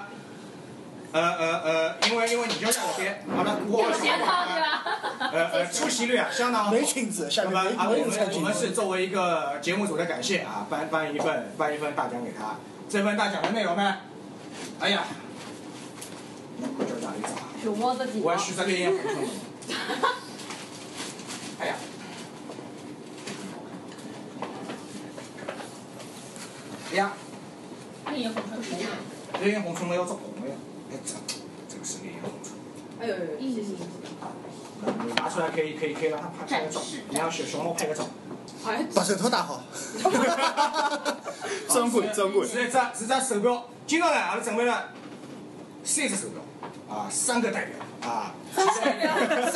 [1.14, 5.30] 呃呃呃，因为因为你就在我边，好了，过有钱掏对吧？
[5.32, 6.72] 呃呃，出席率啊相当好。
[6.72, 8.40] 没裙子，下那么啊，我们我。
[8.40, 12.56] 们是作为一个节目组的感谢啊，颁颁一份颁一份大奖给他。
[12.88, 13.98] 这份大奖的内容呢，
[14.80, 15.04] 哎呀，
[16.58, 17.28] 那快叫哪里找？
[17.62, 19.14] 熊猫的地我要选择烈焰红尘。
[21.60, 21.76] 哎呀，
[26.90, 27.12] 哎呀，
[28.10, 28.78] 烈焰红尘是谁？
[29.40, 30.54] 烈焰红唇没有做红的呀，
[30.94, 31.12] 哎这
[31.68, 32.52] 这个是烈焰红尘。
[33.00, 33.62] 哎呦呦，谢谢。
[33.62, 33.82] 谢谢。
[35.06, 38.06] 你拿出来可以可以可以让他拍拍个照，你让小熊猫拍个照。
[38.94, 39.62] 把手套戴好。
[41.68, 42.46] 珍贵珍贵。
[42.46, 44.90] 是一只是只手表，今朝呢，阿拉准备了
[45.82, 48.66] 三只手表，啊，三个代表，啊，三
[48.98, 49.50] 个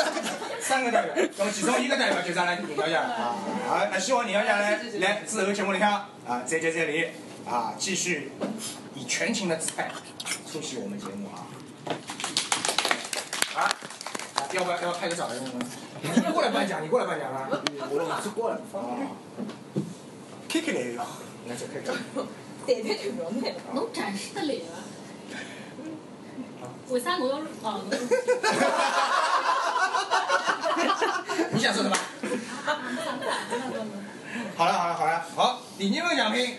[0.60, 2.20] 三个代表，那么其中一个代表。
[2.22, 3.36] 就是阿拉宁小姐啊，
[3.70, 5.92] 啊，希望宁小姐来来之后节目里向
[6.26, 7.06] 啊，再接再厉，
[7.46, 8.32] 啊，继续
[8.94, 9.90] 以全情的姿态
[10.50, 11.44] 出席我们节目啊。
[13.54, 13.70] 啊，
[14.52, 15.28] 要不要要拍个照？
[16.02, 17.46] 你过来颁奖，你过来颁奖啊！
[17.50, 18.56] 我是过来。
[18.56, 18.60] 啊。
[20.48, 21.04] K K 来哟，
[21.46, 21.92] 那就 K K。
[22.66, 23.56] 对对就不用买了。
[23.74, 24.80] 侬展示得来啊？
[26.88, 27.82] 为啥我要哦？
[31.52, 31.96] 你想说什么？
[34.56, 36.56] 好了好了好了，好，第二份奖品，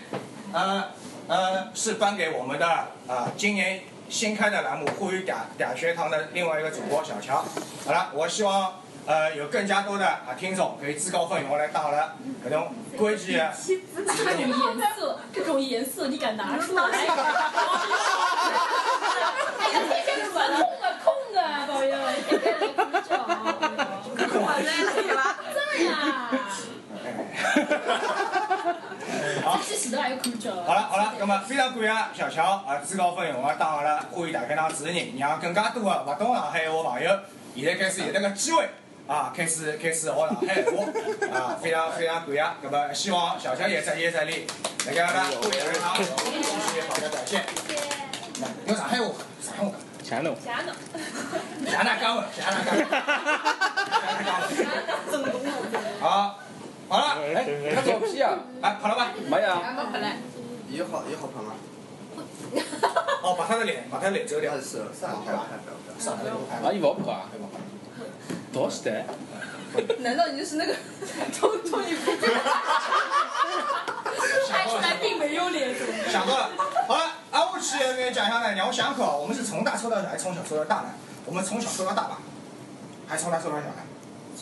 [0.53, 0.83] 呃
[1.29, 7.45] 呃，是颁给我们的啊、呃、今年新开的栏目沪语嗲嗲学堂的另外一个主播小乔。
[7.85, 13.75] 好了，我希望呃有更加多的啊听众可以自告奋勇来当了搿种规矩的这
[14.25, 16.83] 种颜色，这种颜色你敢拿出来？
[19.59, 21.37] 哎呀，这些软空的空的，
[21.71, 21.95] 朋友，
[22.27, 23.13] 这个鼓掌。
[24.41, 25.37] 我来了，对吧？
[25.53, 25.89] 这呀。
[29.59, 30.55] 好，这前头还有鼓掌。
[30.65, 37.19] 好了好了，那么非常感谢小乔啊自告奋勇啊当了沪语大学堂主持人，让更加多的勿懂上海话朋友
[37.55, 38.69] 现在开始有这个机会
[39.05, 40.85] 啊，开始开始学上海话
[41.37, 42.45] 啊，非常非常感谢。
[42.61, 44.47] 那么希望小乔也在业在力，
[44.85, 46.03] 那个阿拉沪语大学堂继
[46.73, 47.43] 续好的表现。
[48.65, 49.71] 用上海话，上海话。
[50.01, 50.33] 强侬。
[50.43, 50.73] 假的。
[51.69, 52.23] 假哪讲的？
[52.35, 52.85] 假哪讲的？
[55.99, 56.39] 好，
[56.89, 58.39] 好了，哎，看照片啊！
[58.61, 59.11] 哎，跑了吧？
[59.29, 59.55] 没有。
[59.55, 60.17] 还没回来。
[60.69, 61.53] 也好也好跑吗？
[63.21, 64.59] 哦，把他的脸，把他的脸遮掉。
[64.59, 65.71] 是上海拍的。
[65.99, 66.57] 上海的拍。
[66.67, 67.29] 啊，伊勿拍啊？
[68.51, 69.05] 多时代。
[70.01, 70.73] 难道你就是那个
[71.39, 72.11] 偷偷你不
[74.49, 75.75] 拍出来并没有脸，
[76.11, 76.49] 想多了。
[76.87, 80.89] 好了，啊，我去那个奖项呢，你要想可，我们是从大抽到小，还是从小抽到大呢？
[81.27, 82.17] 我们从小抽到大吧，
[83.07, 83.73] 还是从大抽到小呢？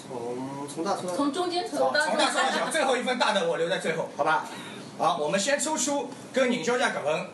[0.08, 1.16] 从从大抽。
[1.16, 4.46] 从中间抽好，从大抽到小，最后一份大的我留在最后，好吧？
[4.98, 7.28] 好，我们先抽出跟宁小姐搿份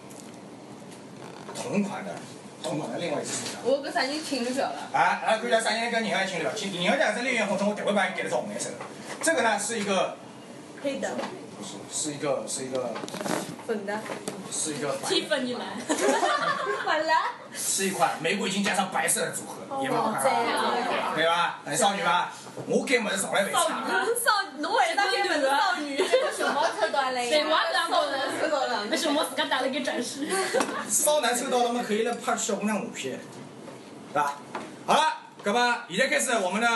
[1.55, 2.13] 同款的，
[2.61, 3.31] 同款的另外一只。
[3.63, 4.89] 我搿啥人情侣表了？
[4.91, 8.69] 啊，啊，看一下啥人跟宁爱情侣表，请宁小姐这烈焰红尘，我特别把你给了这种颜色。
[9.21, 10.17] 这个呢是一个，
[10.83, 11.09] 黑的。
[11.63, 12.93] 不是，是一个是一个
[13.65, 13.97] 粉的。
[14.51, 15.61] 是一个蒂芬尼蓝。
[16.85, 17.13] 完了。
[17.55, 20.23] 是一款玫瑰金加上白色的组合，也蛮好看
[21.15, 21.59] 对吧？
[21.65, 22.33] 很少女吧？
[22.67, 23.59] 我给么子从来没差。
[23.59, 25.97] 少女侬为啥开门少女？
[25.97, 27.29] 这个熊猫抽到了呀！
[27.29, 28.41] 对，我也这样觉得。
[28.41, 28.85] 抽到了。
[28.89, 30.27] 那熊猫自家打了个展示。
[30.89, 34.35] 少男抽到了嘛，可以来拍小姑娘马屁，是吧？
[34.85, 36.67] 好了，那么现在开始我们的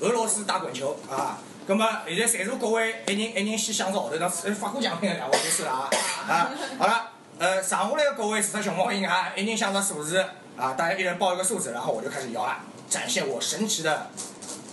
[0.00, 1.38] 俄罗斯打滚球啊。
[1.66, 5.90] 那么现在在座各位一人一人先想着号头上发过奖品的两位就是了啊
[6.28, 6.50] 啊！
[6.78, 10.18] 好了，呃，剩下来的各位除了熊猫以外，一人想着数字
[10.56, 12.56] 啊，大家一人报一个数字，然后我就开始摇了，
[12.88, 14.10] 展现我神奇的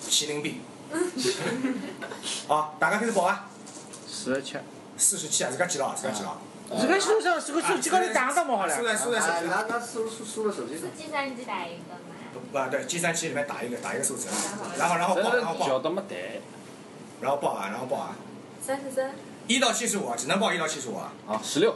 [0.10, 0.62] 麒麟臂。
[2.48, 3.48] 好，大家开始报啊！
[4.08, 4.58] 四十七。
[4.98, 6.36] 四十七啊，自家记牢，自家记牢。
[6.82, 8.76] 这个手上是个手机高头打到嘛好了。
[8.76, 9.66] 输在输在手机上。
[9.70, 10.90] 那那输输输了手机上。
[10.98, 12.12] 计算机打一个嘛。
[12.52, 14.28] 不，对，计算机里面打一个打一个数字，
[14.78, 15.68] 然后然后报，然后报。
[15.68, 16.42] 叫到没得。
[17.22, 18.16] 然后报啊，然后报啊。
[18.66, 19.12] 三十三。
[19.48, 21.12] 一到七十五，只能报一到七十五啊。
[21.28, 21.76] 啊，十六。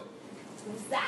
[0.58, 1.00] 十三。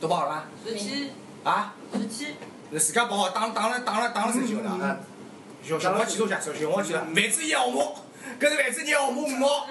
[0.00, 0.46] 都报好了。
[0.64, 1.10] 十七。
[1.44, 1.74] 啊。
[1.92, 2.36] 十七。
[2.70, 4.96] 那自家报好，打打了打了打了手机了啊。
[5.62, 7.82] 小熊猫记住下，首先我记了，万子一号码，
[8.40, 9.66] 搿是万子一号码五毛。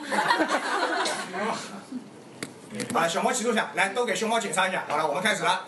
[2.94, 4.86] 啊，小猫记住下，来都给熊猫检查一下。
[4.88, 5.66] 好了，我们开始了。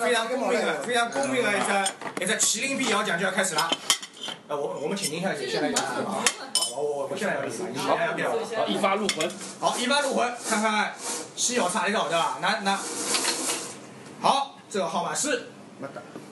[0.00, 3.70] 非常公平的，非常公平的一只一只麒麟臂摇奖就要开始了。
[4.52, 6.22] 呃，我我们请您下去，先来一个啊。
[6.76, 9.32] 我我我现在要比，你现在要比好，一发入魂。
[9.58, 10.94] 好，一发入魂，看看
[11.34, 12.36] 稀有差一道对吧？
[12.42, 12.78] 那那
[14.20, 15.48] 好，这个号码是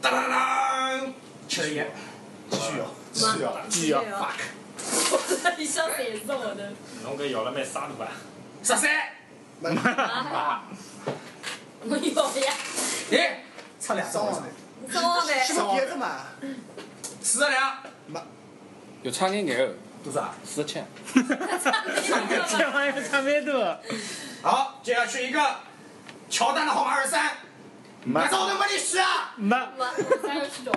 [0.02, 1.14] 当当当，
[1.48, 1.82] 七十一，
[2.50, 5.56] 继续摇，继续摇，继续摇，fuck。
[5.56, 6.72] 你想谁是我的？
[7.02, 8.06] 侬搿摇了蛮傻的吧？
[8.62, 8.90] 十三。
[9.60, 10.62] 妈。
[11.88, 12.04] 我有
[12.44, 12.54] 呀。
[13.10, 13.30] 咦，
[13.80, 14.26] 差两张。
[14.26, 14.42] 少呢？
[14.90, 16.26] 是不是别的嘛？
[17.22, 17.78] 四十两。
[19.02, 19.68] 有差眼眼哦。
[20.02, 20.34] 多少？
[20.44, 20.82] 四十七。
[21.14, 23.78] 这玩意差蛮多。
[24.42, 25.56] 好，接下去一个
[26.30, 27.32] 乔丹的号码二十三。
[28.04, 28.26] 没。
[28.28, 29.34] 都没你洗啊。
[29.36, 29.56] 没。
[30.22, 30.74] 三十七种。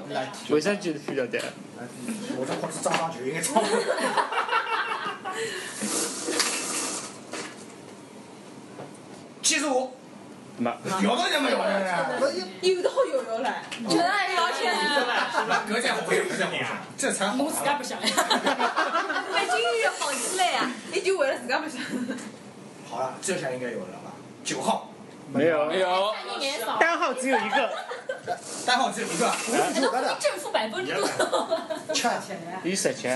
[0.50, 1.41] 为啥就是需要的？
[2.38, 3.63] 我这裤子脏脏就应该穿。
[9.41, 9.96] 七十五。
[10.58, 10.72] 没。
[11.04, 13.54] 摇到就没摇了有到有摇了。
[13.89, 15.63] 真的摇起来了。
[15.68, 16.50] 隔天会不想
[16.98, 17.44] 这才好。
[17.44, 18.08] 我自家不想呀。
[19.32, 21.82] 那金鱼好起来呀，你就为了自家不想。
[22.89, 24.12] 好了，这下应该有了吧？
[24.44, 24.89] 九号。
[25.34, 25.66] 没有。
[25.66, 26.13] 没有。
[26.80, 27.70] 单号只有一个。
[28.66, 29.34] 单号只有一个。
[30.20, 31.60] 正负百分之多。
[31.94, 32.08] 七。
[32.63, 33.08] 一十七。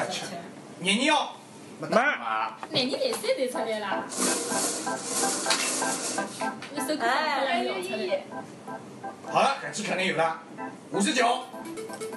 [0.79, 1.36] 年年要。
[1.79, 1.87] 没。
[1.89, 4.03] 那你联赛得出来啦。
[7.81, 8.11] 一。
[9.31, 10.39] 好了，这肯定有了。
[10.91, 11.43] 五十九。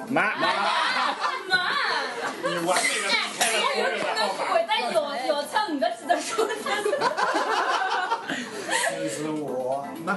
[0.08, 0.36] 妈。
[0.36, 0.46] 妈
[1.48, 1.72] 妈。
[2.42, 4.40] 你完美的避开了所有的号码。
[4.54, 4.96] 会得摇
[5.26, 6.50] 摇出五个字的数字。
[8.88, 9.84] 七 十五。
[10.04, 10.08] 没。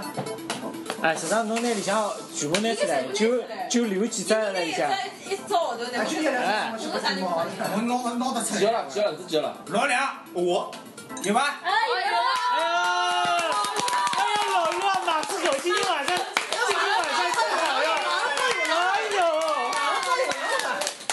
[1.04, 4.90] 哎，实际上侬拿里向全部拿出来，就就留几只了里向。
[5.30, 6.32] 一只号头拿出来。
[6.32, 6.72] 哎。
[6.80, 8.60] 我拿拿得出来。
[8.62, 8.86] 几了？
[8.88, 9.12] 几了？
[9.18, 9.54] 是几了？
[9.66, 10.16] 六两。
[10.34, 10.66] 五。
[11.24, 11.42] 有吗？
[11.62, 11.96] 哎有。
[11.96, 12.72] 哎呀！
[14.16, 17.90] 哎呀，老陆啊，马子狗今天晚上，今天晚上吃好呀！
[18.72, 18.74] 哎
[19.18, 19.20] 呦！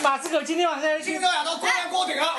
[0.02, 2.36] 马子狗今天晚上今朝夜到公园高顶啊！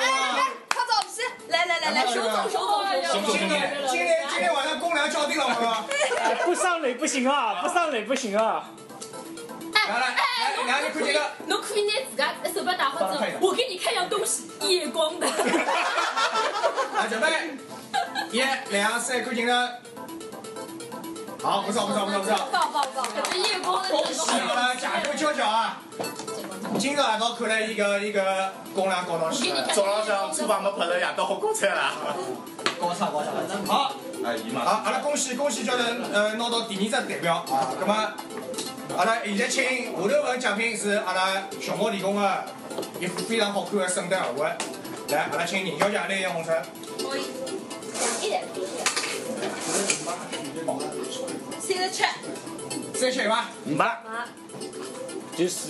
[1.48, 3.32] 来来来来，熊总熊总熊总。
[3.32, 5.84] 今天今天今天晚上公粮交定了吗？
[6.44, 7.60] 不上垒不行啊！
[7.66, 8.70] 不上垒不行啊！
[9.74, 10.16] 来来来，
[10.66, 11.20] 两个人看这个。
[11.46, 15.26] 侬可以拿自家手表打好之后，我给你看样东西，夜光的。
[15.26, 17.26] 来准备，
[18.30, 19.52] 一、两、三，看镜头。
[21.42, 22.36] 好，不错不错不错不错。
[22.52, 23.04] 棒棒棒！
[23.30, 23.88] 这夜光的。
[23.88, 25.82] 恭喜我们甲哥娇娇啊！
[26.78, 29.62] 今朝夜到看了一个一个公粮搞到起来。
[29.74, 31.94] 早浪向厨房没拍了，夜到好搞菜了。
[32.80, 33.30] 高超高超。
[33.66, 33.92] 好。
[34.24, 34.64] 哎姨妈。
[34.64, 37.74] 好，阿拉恭喜恭喜娇娇呃拿到第二只代表啊！
[37.80, 38.12] 那么。
[38.96, 42.44] 阿拉现在请下头份奖品是阿拉熊猫理工的
[43.00, 44.56] 一副非常好看的圣诞耳环，
[45.08, 46.54] 来，阿拉请宁小姐来一红绳。
[46.98, 47.22] 可以。
[48.20, 48.44] 一点。
[51.92, 52.02] 三十七。
[52.94, 53.44] 三十七有吗？
[53.66, 53.84] 没。
[55.36, 55.68] 就是。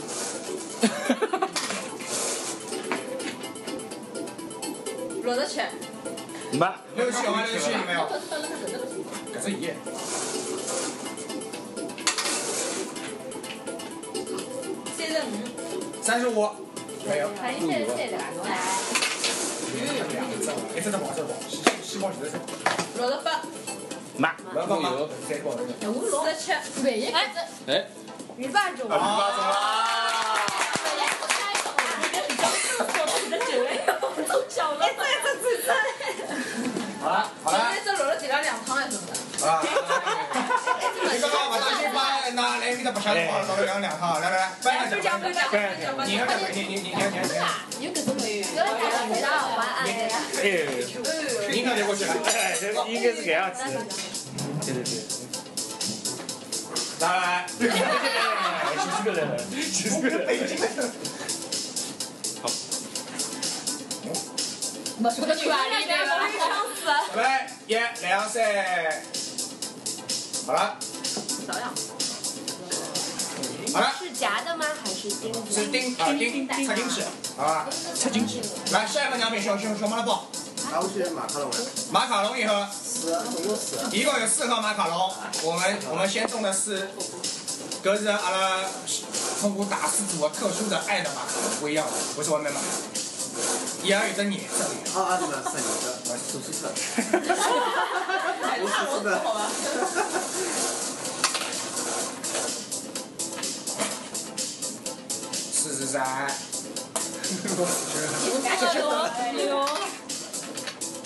[5.24, 5.60] 六十七。
[6.52, 6.66] 没。
[6.96, 7.42] 六十七有吗？
[7.44, 8.00] 六十七有没有？
[9.34, 9.70] 搿只伊。
[16.00, 16.48] 三十五，
[17.08, 17.28] 没有。
[17.40, 18.24] 还有三十三的吧？
[18.44, 18.48] 来。
[20.76, 22.30] 一只只毛，只毛，西西毛几只？
[22.96, 23.30] 六十八。
[23.42, 23.42] 没。
[23.42, 23.61] 六十八
[24.22, 24.30] 吗？
[24.54, 25.48] 三十八。
[25.58, 25.58] 四
[26.30, 26.44] 十七。
[26.84, 27.16] 万一哎。
[27.66, 27.70] 哎。
[28.36, 28.86] 鱼霸中。
[28.86, 29.56] 鱼霸中啦！
[30.84, 31.64] 万一不开手，
[32.02, 32.86] 你的比较适合
[33.24, 33.70] 你的酒哎，
[34.28, 34.86] 都小了。
[34.86, 34.88] 哎，
[35.24, 35.68] 这这这。
[37.02, 37.58] 好了，好了。
[37.58, 39.12] 今天这六十几两两汤还是什么的？
[39.46, 39.50] 啊。
[42.32, 47.44] 你刚刚把大金把拿来，给他不想的话，稍微两两套，来来来，搬上不讲不讲不讲不你看你你你你看你看你看，
[47.80, 48.46] 有搿种没有？
[48.46, 49.26] 有了家回到
[49.56, 49.84] 晚安。
[49.84, 50.44] 哎，
[51.50, 53.68] 你看就过去了，哎，这应该是搿样子的。
[54.64, 54.92] 对对对。
[57.00, 57.68] 来来，
[58.78, 59.20] 几十个人，
[59.50, 60.16] 几十个人。
[62.42, 62.44] 好。
[64.98, 65.48] 没说的权利
[65.84, 66.10] 对吧？
[67.16, 68.44] 来，一、两、三，
[70.46, 70.76] 好了，
[71.48, 71.74] 照样。
[73.72, 73.92] 好了。
[73.98, 74.64] 是夹的吗？
[74.84, 75.52] 还是钉子？
[75.52, 77.02] 是钉啊钉插进去，
[77.36, 77.66] 好吧？
[77.98, 78.40] 插进去。
[78.72, 80.26] 来，下一个奖品小熊熊猫的包。
[80.70, 81.50] 拿回去马卡龙。
[81.90, 82.68] 马卡龙一盒。
[82.72, 83.76] 是，总共四。
[83.90, 85.12] 一共有四盒马卡龙，
[85.42, 86.90] 我们我们先中的是，
[87.82, 88.60] 搿是阿拉
[89.40, 92.66] 通过大师组合特殊的爱的马卡龙，不一样的，不是外面买的。
[93.82, 94.70] 伊也有只颜色的。
[94.94, 96.70] 啊啊，对 了，是颜色，我是手色。
[98.60, 99.10] 我是是的。
[105.92, 106.00] 四十三。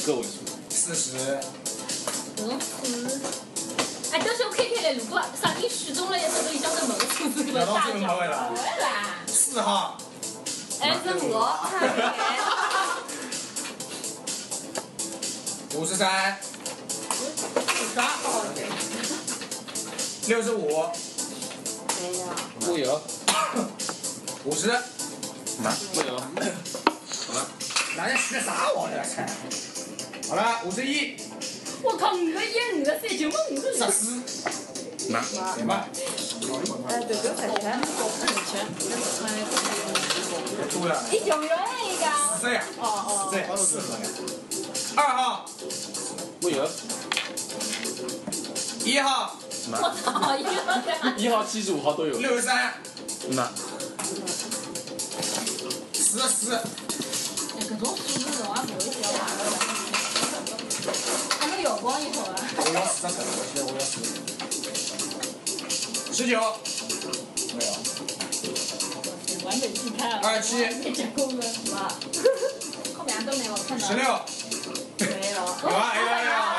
[0.06, 0.24] 个位数。
[0.70, 1.08] 四十。
[2.36, 3.10] 搿种数。
[4.12, 8.00] 哎，到时候开开来，如果啥人选中了一只里向头某个数字，搿个大奖。
[9.26, 9.98] 四号。
[10.80, 11.34] 哎，是我。
[15.74, 16.38] 五十三。
[20.28, 20.84] 六十五。
[22.00, 22.24] 没有。
[22.68, 23.02] 我有。
[24.46, 24.68] 五十。
[24.68, 25.74] 拿。
[25.92, 26.16] 不有。
[26.16, 26.22] 好
[27.34, 27.48] 了。
[27.96, 29.28] 哪人学啥我的菜？
[30.28, 31.16] 好了，五十一。
[31.82, 34.22] 我靠，五个一，五个三，就问五个十四。
[35.10, 35.20] 拿。
[35.20, 35.88] 行吧。
[36.88, 37.80] 哎，对对，才钱。
[40.70, 41.02] 多了。
[41.10, 42.06] 一九元一个。
[42.40, 42.62] 是呀。
[42.78, 43.28] 哦哦。
[43.32, 43.42] 对。
[44.94, 45.44] 二号。
[46.42, 46.70] 我有。
[48.84, 49.36] 一号。
[49.72, 49.74] 我
[50.04, 50.36] 操！
[50.36, 51.14] 一号。
[51.16, 52.16] 一号、七十五号都有。
[52.18, 52.74] 六十三。
[53.30, 53.50] 拿。
[56.16, 56.56] 四十四。
[57.60, 59.12] 搿种数字的话不会交啊。
[61.38, 62.32] 还能有光一会儿。
[62.56, 64.08] 我要四十，我现在我要四十。
[66.14, 66.32] 十九。
[67.54, 67.68] 没有。
[69.44, 70.20] 完美自拍啊！
[70.22, 70.56] 二十七。
[70.82, 71.32] 没结果了，
[71.70, 71.76] 妈。
[72.96, 73.86] 后面都没有看到。
[73.86, 74.02] 十六。
[74.98, 75.36] 没有。
[75.36, 76.32] 有啊，有有有。
[76.56, 76.58] 哎。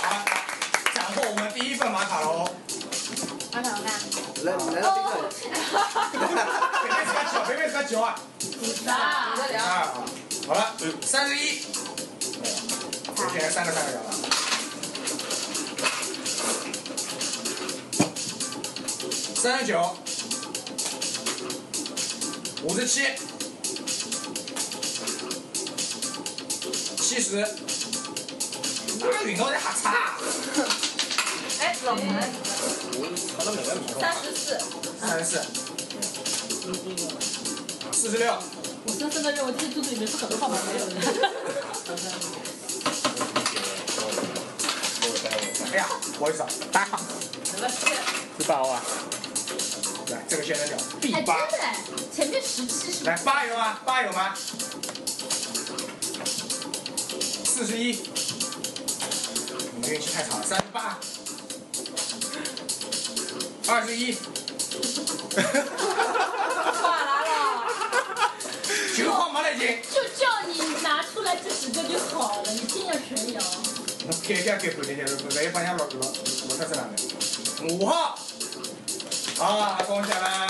[0.00, 0.04] 好，
[0.94, 2.48] 斩获我们第一份马卡龙。
[3.52, 3.90] 马卡龙呢？
[4.44, 4.80] 来来
[5.74, 5.80] 到
[6.12, 6.34] 这个。
[6.82, 8.16] 别别是个九，别别是个九啊。
[8.84, 8.86] 三。
[8.94, 9.68] 二。
[10.46, 11.60] 好了，三十一。
[13.32, 14.10] 现在三个三个人了。
[19.34, 19.96] 三十九。
[22.62, 23.06] 五十七。
[26.96, 27.46] 七十。
[29.00, 30.16] 那运动在瞎差。
[31.60, 32.04] 哎，老彭。
[34.00, 34.58] 三十四。
[35.00, 35.63] 三十四。
[37.92, 38.32] 四十六。
[38.86, 40.94] 我深深的认为这肚子里面是很多号码没有的。
[45.72, 45.86] 哎呀，
[46.18, 46.98] 不好意思啊，八号。
[47.44, 47.86] 什么是？
[48.38, 48.82] 十八号啊。
[50.08, 51.46] 来，这个现在叫 B 八。
[52.14, 53.04] 前面十七是。
[53.04, 53.80] 来，八有吗？
[53.84, 54.34] 八有吗？
[57.44, 57.98] 四十一。
[59.74, 60.98] 你们运气太差了，三十八。
[63.66, 64.16] 二十一。
[71.74, 73.42] 个就好了，你尽量全摇。
[74.06, 75.86] 我开下开半天天，万一把人家落？
[77.70, 78.18] 五号。
[79.36, 80.48] 好，恭喜了，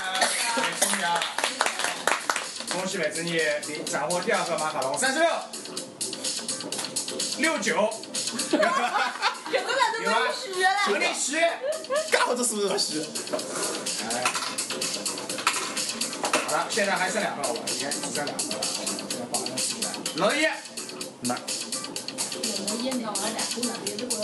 [0.53, 1.07] 恭喜啊！
[2.71, 3.39] 恭喜麦子你
[3.89, 5.29] 斩获第二盒马卡龙，三十六。
[7.37, 7.89] 六九。
[8.51, 10.69] 有个人都没虚了。
[10.89, 11.39] 有点虚。
[12.11, 13.01] 干好这数字都虚。
[14.11, 14.23] 哎。
[16.33, 17.59] 好了，现在还剩两个，好吧？
[17.65, 18.61] 你看只剩两个了，
[19.57, 19.87] 现在。
[20.15, 20.45] 老一。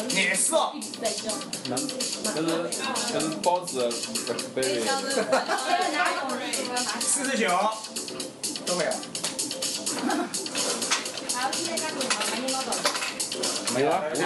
[0.09, 0.71] 颜色。
[1.69, 1.87] 那那是
[3.13, 3.89] 那是包子。
[6.99, 7.47] 四十九。
[8.65, 8.91] 都没有。
[13.73, 14.23] 没了，有有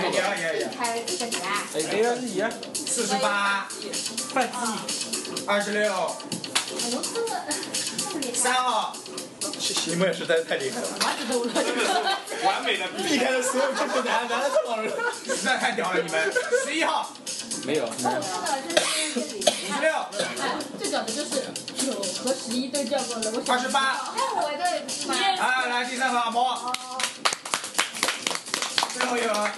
[0.61, 0.67] 有。
[0.77, 1.37] 还有这个啥？
[1.73, 2.51] 哎，哎呀，是一样。
[2.73, 3.67] 四十八。
[5.45, 6.15] 二十六。
[8.33, 8.95] 三号。
[9.87, 10.87] 你们也实在是太厉害了。
[12.43, 16.33] 完美的避开了所有困难，难了这么多实在太屌了你们。
[16.65, 17.11] 十一号。
[17.65, 17.85] 没有。
[17.85, 19.91] 五十六。
[20.77, 21.45] 最屌的就是
[21.75, 21.93] 九
[22.23, 24.13] 和十一都叫过了，我二十八。
[24.15, 24.63] 哎，我的。
[25.41, 26.71] 啊，来第三个阿毛。
[28.93, 29.49] 最后一盒。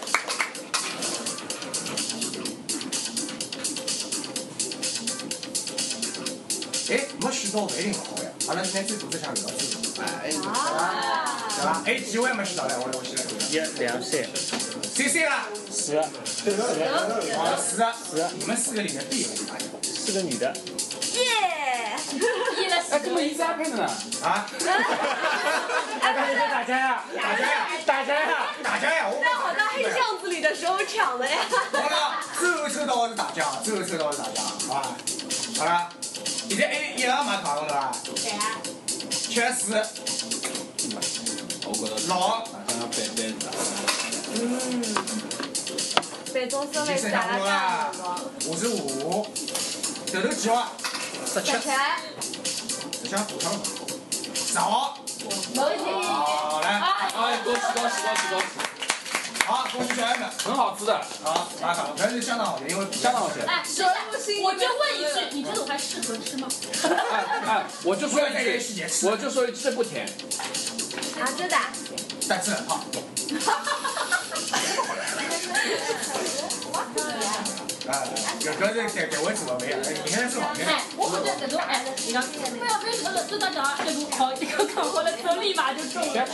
[6.90, 8.30] 哎，没选到勿一定勿好呀。
[8.48, 9.82] 阿拉现在最组织想留到最后，
[10.24, 10.40] 哎，对
[11.66, 11.82] 吧？
[11.84, 12.74] 还有几位没选到嘞？
[12.78, 14.24] 我我现在一两三
[14.96, 15.46] 谁谁啦？
[15.70, 16.64] 四个，四个，
[17.58, 19.44] 四个，四个，你们四个里面必有一个
[19.84, 20.54] 四个女的。
[21.14, 21.22] 耶！
[22.90, 23.84] 哎，怎么一直安呢。
[24.24, 24.48] 啊！
[26.00, 27.04] 哎，大家打架呀！
[27.16, 27.68] 打架呀！
[27.86, 28.56] 打架呀！
[28.64, 29.08] 打架呀！
[29.10, 31.38] 我在我在黑巷子里的时候抢的呀。
[31.74, 34.96] 好了，最后抽到的是打架，最后抽到的是打架，好吧？
[35.58, 35.90] 好了，
[36.50, 37.92] 现在还一样买卡了对吧？
[38.16, 38.36] 对啊。
[39.10, 39.76] 七四
[41.66, 43.48] 我觉得老好像要背背着。
[44.36, 44.42] 嗯。
[46.34, 49.28] 被中生已经类打剩下多了了，五十五，
[50.12, 50.72] 头头几号？
[51.26, 51.52] 十七。
[51.52, 51.70] 十七，
[53.34, 53.60] 补上了。
[54.36, 54.98] 十号。
[55.28, 58.44] 好来，哎，恭喜恭喜恭喜恭喜！
[59.48, 60.94] 好，恭喜小爱们，很好吃的。
[60.94, 63.40] 啊，打卡，还是相当好吃，因为相当好吃。
[64.44, 66.50] 我就问一句，你觉得我还适合吃吗？
[66.84, 66.90] 哎
[67.48, 68.62] 哎，我就说一句，
[69.08, 70.06] 我就说一句，这不甜。
[71.22, 71.56] 啊，真的？
[72.28, 72.84] 但是很胖。
[77.88, 78.04] 啊，
[78.42, 79.80] 搿搿是台台湾做的没啊？
[80.06, 80.66] 你看是好的。
[80.66, 86.26] 哎，我觉得这种哎，你讲不要不要搿个这道讲这种好，一个扛回来之后立马就中了。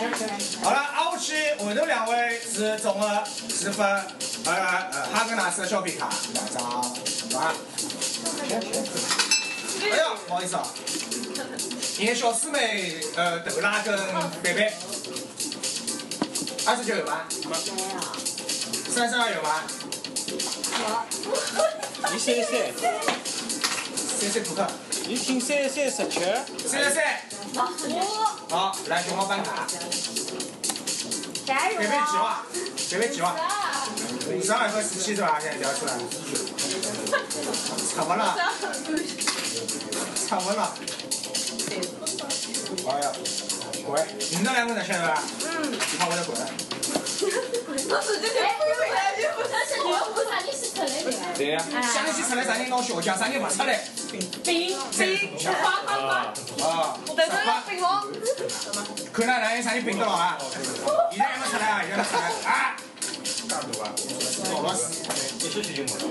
[0.64, 3.86] 好了，挨下去后头两位是总的十分，
[4.46, 4.54] 呃
[4.92, 6.82] 呃哈根达斯的消费卡两张，好
[7.34, 7.54] 吧？
[8.50, 10.66] 哎呀，不好意思啊，
[12.00, 13.96] 你的小师妹呃豆拉跟
[14.42, 14.74] 贝贝，
[16.66, 17.22] 二十九有吗？
[17.46, 17.58] 没有。
[18.90, 19.64] 三十二有吗？
[22.12, 22.52] 你三三，
[24.20, 24.68] 三三扑克。
[25.08, 26.20] 你听三三十七。
[26.68, 27.04] 三十三。
[27.56, 27.62] 好，
[28.50, 29.68] 好来熊猫办卡。
[31.46, 32.44] 加油贝贝几号？
[32.92, 33.36] 贝贝几号？
[34.32, 35.40] 五十二和十七是吧？
[35.42, 35.94] 现在调出来。
[37.96, 38.36] 怎么了？
[40.30, 40.76] 怎么了？
[42.88, 43.12] 哎呀，
[43.86, 44.08] 滚！
[44.32, 45.24] 你们那两个人现在吧？
[45.46, 45.72] 嗯。
[45.72, 46.36] 你看我在滚。
[47.90, 48.40] 我直接就飞
[48.80, 48.94] 回
[51.36, 51.64] 对呀。
[51.82, 53.80] 想起出来啥人拿小奖，啥人不出来？
[54.44, 56.14] 冰冰花花花。
[56.66, 56.98] 啊。
[57.08, 58.08] 我等等冰哦。
[59.12, 60.38] 看那男人啥人冰得了啊？
[61.12, 62.22] 现在还没出来啊，现在没出来
[62.52, 62.76] 啊！
[63.50, 63.86] 干多啊！
[64.52, 64.84] 老了死。
[65.40, 66.04] 一起去就没了。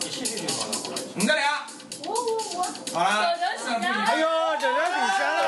[0.00, 0.70] 一起去就好了。
[1.16, 1.40] 五个两。
[2.04, 2.18] 我我
[2.56, 2.58] 我。
[2.94, 3.10] 好了。
[4.06, 4.24] 哎呦，
[4.60, 5.39] 这个领先了。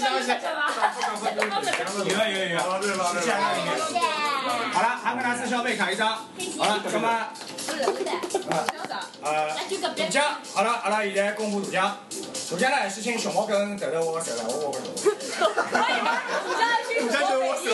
[0.00, 1.70] 打一下，打一下。
[2.04, 2.56] 有啊有有有。
[2.80, 3.30] 对吧对吧。
[4.72, 6.08] 好了，还给大家消费卡一张。
[6.58, 7.26] 好了，那么。
[9.22, 9.48] 呃，
[9.96, 11.96] 大奖，好了，阿拉现在公布大奖。
[12.48, 14.80] 大奖呢是请熊猫跟豆豆握握手了，我手。
[15.72, 15.74] 大
[17.10, 17.64] 奖就是我手。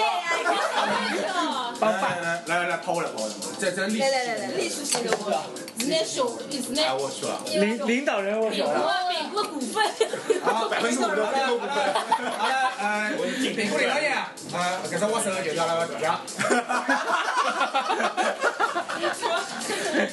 [1.80, 4.00] 来来来来来，抛过来抛过来，这这历史。
[4.00, 5.21] 来来来来，历史性的握手。
[5.21, 5.21] 是
[5.88, 6.82] 那手，是那。
[6.82, 7.40] 哎，我去了。
[7.46, 8.56] 领领导人握手。
[8.56, 9.84] 美国美国股份。
[10.44, 11.76] 好，百分之五的美国股份。
[12.38, 13.10] 好了，呃，
[13.40, 14.12] 苹果领导人，
[14.52, 16.20] 呃，搿只握手就是阿拉个大奖。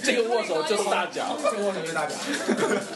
[0.04, 2.18] 这个握手就是大奖，这个握手就是大奖。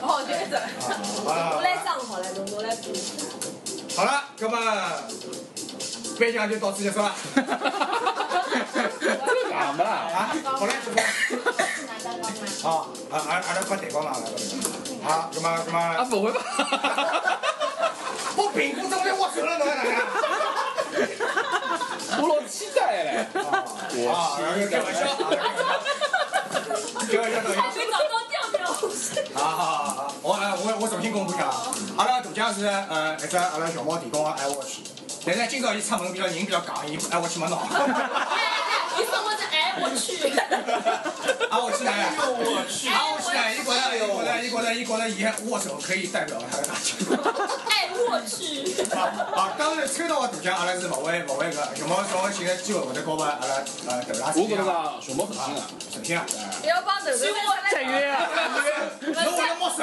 [0.02, 0.60] 哦，对的。
[0.60, 1.54] 啊。
[1.56, 2.94] 我来上好了，侬侬来补。
[3.96, 4.58] 好了，那么
[6.20, 7.14] 颁奖就到此结束了。
[9.50, 9.90] 干嘛啦？
[10.14, 11.43] 啊，好嘞，主播。
[12.64, 13.32] 好，啊啊啊！
[13.56, 14.18] 来把灯光拿来。
[15.04, 15.80] 好，那么那么。
[15.80, 16.40] 啊，不会吧？
[18.38, 19.66] 我苹果怎么来握手了呢？
[22.22, 23.28] 我老期待嘞。
[24.08, 24.40] 啊，
[24.72, 25.04] 开玩笑，开玩笑。
[27.12, 27.52] 开玩笑，开玩笑。
[27.62, 28.64] 还没找到调调。
[29.36, 31.52] 好好好好，我呃我我重新公布一下，
[31.98, 34.78] 阿拉大奖是呃一只阿拉小猫提供的 iWatch，
[35.26, 37.58] 但是今朝伊出门比较人比较戆，伊 iWatch 没拿。
[38.96, 39.74] 你说我这哎
[41.60, 41.84] 我去。
[41.84, 42.14] 啊我去哪呀？
[42.18, 42.90] 我去。
[42.90, 43.52] 啊我去哪？
[43.54, 46.98] 伊觉得伊觉得伊觉得伊觉得伊握手可以代表他的大奖。
[47.70, 48.74] 哎我去。
[48.96, 48.98] 好，
[49.36, 54.40] 好，当然抽到的大奖阿拉是勿会勿会个，熊猫小猫现在机会会得交拨阿拉呃豆拉斯。
[54.40, 55.62] 我觉得讲熊猫很新啊，
[55.96, 56.26] 很新啊。
[56.62, 57.18] 不要帮豆豆
[57.72, 58.28] 再约啊！
[59.02, 59.76] 侬为了摸手，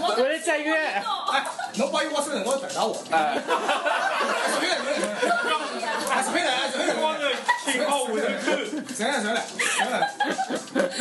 [0.00, 0.74] 我来再约。
[0.74, 3.02] 哎，侬帮伊握手辰光等到我。
[3.10, 3.38] 哎。
[4.52, 5.06] 随便随便随
[5.78, 5.88] 便。
[6.10, 6.87] 哎，随便来，随便来。
[7.76, 8.32] 光个情况我就看。
[8.94, 10.02] 随便随便来，随便来。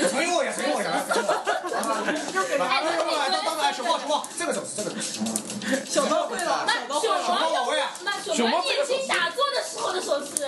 [0.09, 1.31] 随我呀，随便我呀，随便我。
[2.57, 5.01] 哎，当当当，熊猫熊猫，这个手势这个手势。
[5.85, 7.23] 小刀会了，小刀会了。
[7.25, 7.91] 熊猫宝贝啊！
[8.35, 10.47] 熊猫念经打坐的时候的手势。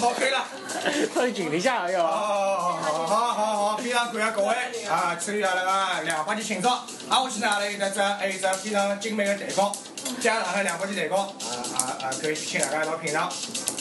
[0.00, 0.46] 好，可以了。
[1.14, 2.06] 到底紧一下要。
[2.06, 4.54] 好好好好好好，非常感谢各位
[4.88, 6.68] 啊，参与阿拉个两百期庆祝。
[6.68, 9.72] 啊，我现在阿拉有一只还有一只非常精美的蛋糕，
[10.20, 11.34] 加上海两百期蛋糕，
[11.80, 13.32] 啊可以请大家一道品尝。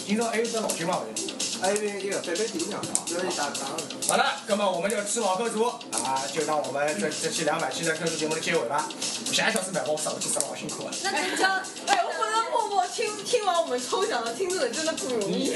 [0.05, 0.93] 今朝还有只老酒嘛？
[0.93, 1.39] 好像。
[1.61, 3.67] 还有一个北北地娘，就是一大张。
[4.07, 8.87] 好了，那么我们就吃饱喝足啊，就当我们这这期两百期的特殊节目的结尾吧。
[9.29, 10.91] 下一小时百我少去，真好辛苦啊。
[11.03, 11.47] 那真叫，
[11.85, 15.53] 哎，我不能默默听听完我们抽奖的听众真的不容易。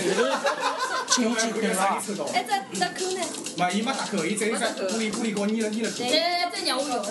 [1.10, 2.02] 亲戚听了。
[2.34, 3.22] 哎，这这扣呢？
[3.56, 6.04] 嘛，伊没打扣，伊只有在玻璃玻璃高捏了捏了扣。
[6.04, 7.02] 来再让我用。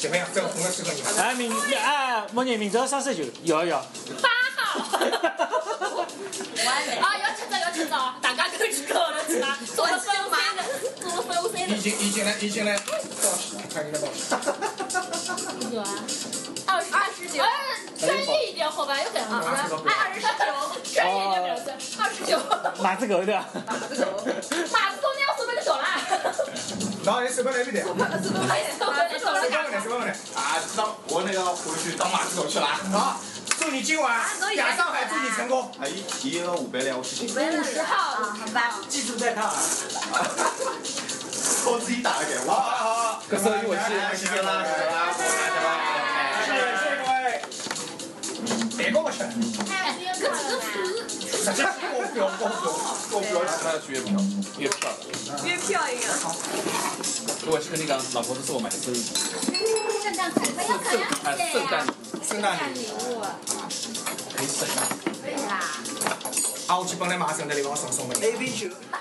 [0.00, 0.26] 怎么样？
[0.34, 1.02] 这个红的适合你。
[1.16, 3.78] 哎，明哎，莫言明朝双十九，要要。
[4.20, 4.37] 八号。
[7.00, 9.58] 啊，要吃早要吃早，大家都去搞了去吧。
[9.74, 10.62] 做了分五三的，
[11.00, 11.74] 做了分五三的。
[11.74, 12.92] 已经已经来已经来报
[13.38, 14.18] 喜了，看你的报喜。
[15.58, 15.88] 几九啊？
[16.66, 17.42] 二十二十九。
[17.42, 17.48] 哎，
[17.98, 18.96] 专业一点好吧？
[18.98, 19.34] 要这样子。
[19.86, 20.24] 哎，二十九，
[20.94, 21.62] 专业一点表示
[22.00, 22.38] 二十九。
[22.82, 23.32] 马子狗的。
[23.66, 24.04] 马子狗。
[24.72, 25.84] 马子狗你要手本就走了。
[27.04, 27.82] 然后你手本来没得？
[27.82, 30.10] 手本来手本来手本来手本来手本来。
[30.34, 30.38] 啊，
[30.76, 32.66] 当我那个回去当马子狗去了。
[32.92, 33.20] 好。
[33.58, 34.20] 祝你今晚
[34.56, 35.70] 亚上海，祝你成功。
[35.80, 35.90] 哎，
[36.20, 37.26] 提了五百两，我去。
[37.26, 37.28] 五
[37.64, 38.78] 十号，好吧。
[38.88, 39.52] 记住在看啊。
[41.66, 42.52] 我自己打了给我。
[42.52, 44.96] 好好好，这收益我去，谢谢啦，谢谢啦，
[46.46, 47.26] 谢谢谢谢各位。
[48.76, 49.22] 别跟我去。
[49.70, 49.72] 哎，
[50.18, 50.42] 这个是。
[51.38, 52.54] 直接过标过标
[53.10, 54.10] 过标，他要去月票，
[54.58, 54.90] 月票
[55.44, 56.04] 月票一个。
[57.50, 58.96] 我是跟你讲，老婆子是我买的生日。
[60.02, 60.78] 圣诞快乐，圣
[61.24, 61.86] 诞圣诞
[62.28, 63.22] 圣诞礼物。
[64.36, 64.84] 可以省啊。
[65.22, 65.64] 对啦。
[66.68, 68.26] 啊，我去帮你买圣诞礼物，送送给你。
[68.26, 68.68] A B 球。
[68.92, 69.00] 啊，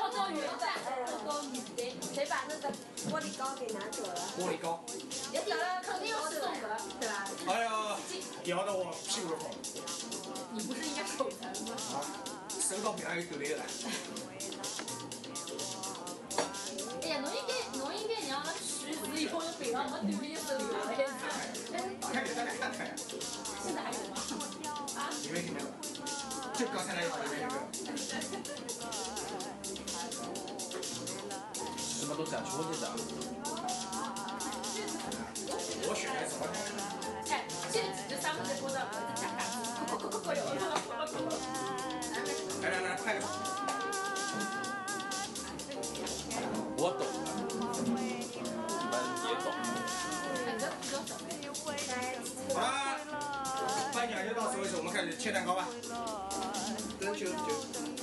[0.00, 0.72] 好多鱼在，
[1.06, 2.68] 好多鱼谁谁把那个
[3.06, 4.18] 玻璃膏给拿走了？
[4.36, 4.84] 玻璃膏。
[5.32, 6.50] 也有了，肯定要送的，
[6.98, 7.24] 对吧？
[7.46, 7.70] 哎呀，
[8.46, 9.54] 咬得我屁股都红。
[10.52, 11.76] 你不是应该手疼吗？
[11.94, 12.02] 啊，
[12.50, 13.62] 手到边上有抖雷了。
[17.06, 20.74] 哎呀，侬应该侬应该让徐子以后背上没抖雷手留了。
[22.00, 22.92] 打开给咱俩看看呀。
[23.62, 24.16] 现在还有吗？
[24.96, 25.06] 啊？
[25.22, 25.66] 里面有没有？
[26.58, 27.62] 就刚才那一把里面有没有？
[31.78, 32.82] 什么都想说这个。
[35.86, 36.42] 我选的什么？
[37.30, 39.30] 哎，现在这三个在播的，我在看。
[42.62, 43.22] 来来来，快点！
[52.56, 52.72] 好了，
[53.92, 55.68] 颁奖就到此为止，我们开始切蛋糕吧。
[56.98, 57.52] 等久久，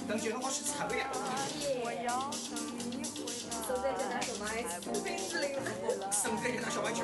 [0.08, 1.10] 等久了我是馋的呀。
[3.66, 4.52] 生在就拿就拿
[6.70, 7.02] 小就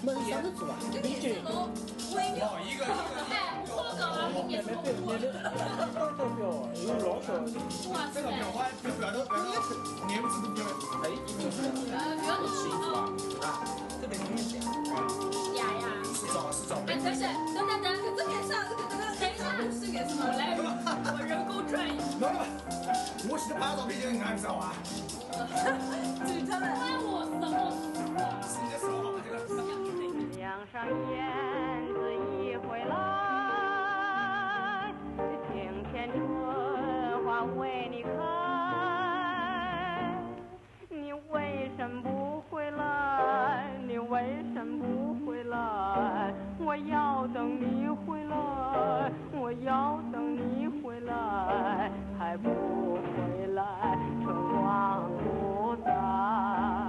[0.00, 0.78] 没啥子做啊？
[0.78, 1.68] 哦，
[2.08, 2.86] 一个一个。
[2.86, 4.68] 哎，我搞了，你别说。
[6.86, 7.34] 有老少。
[7.90, 9.58] 哇，这个表花表表都表都
[10.06, 10.62] 年不知都表。
[11.02, 11.50] 哎，你有
[11.90, 13.10] 呃，不要吃衣服啊。
[13.42, 13.66] 啊，
[14.00, 14.14] 这边
[15.58, 15.90] 呀呀。
[16.14, 16.78] 是找是找。
[16.86, 18.64] 哎，等下，等等等，这个啥？
[18.70, 20.54] 这个这个，等一下，是个什么来？
[21.10, 21.98] 我人工转移。
[22.22, 22.46] 没了，
[23.28, 24.72] 我现在拍照片就你知道啊。
[26.24, 26.70] 最他们。
[26.78, 28.97] 关我什么事啊？
[30.48, 30.80] 梁上
[31.10, 31.20] 燕
[31.92, 32.94] 子已回来，
[35.46, 36.18] 庭前春
[37.22, 38.08] 花为你开。
[40.88, 43.68] 你为什么不回来？
[43.86, 46.32] 你为什么不回来？
[46.58, 51.90] 我要等你回来，我要等你回来。
[52.18, 56.87] 还不回来，春光不再。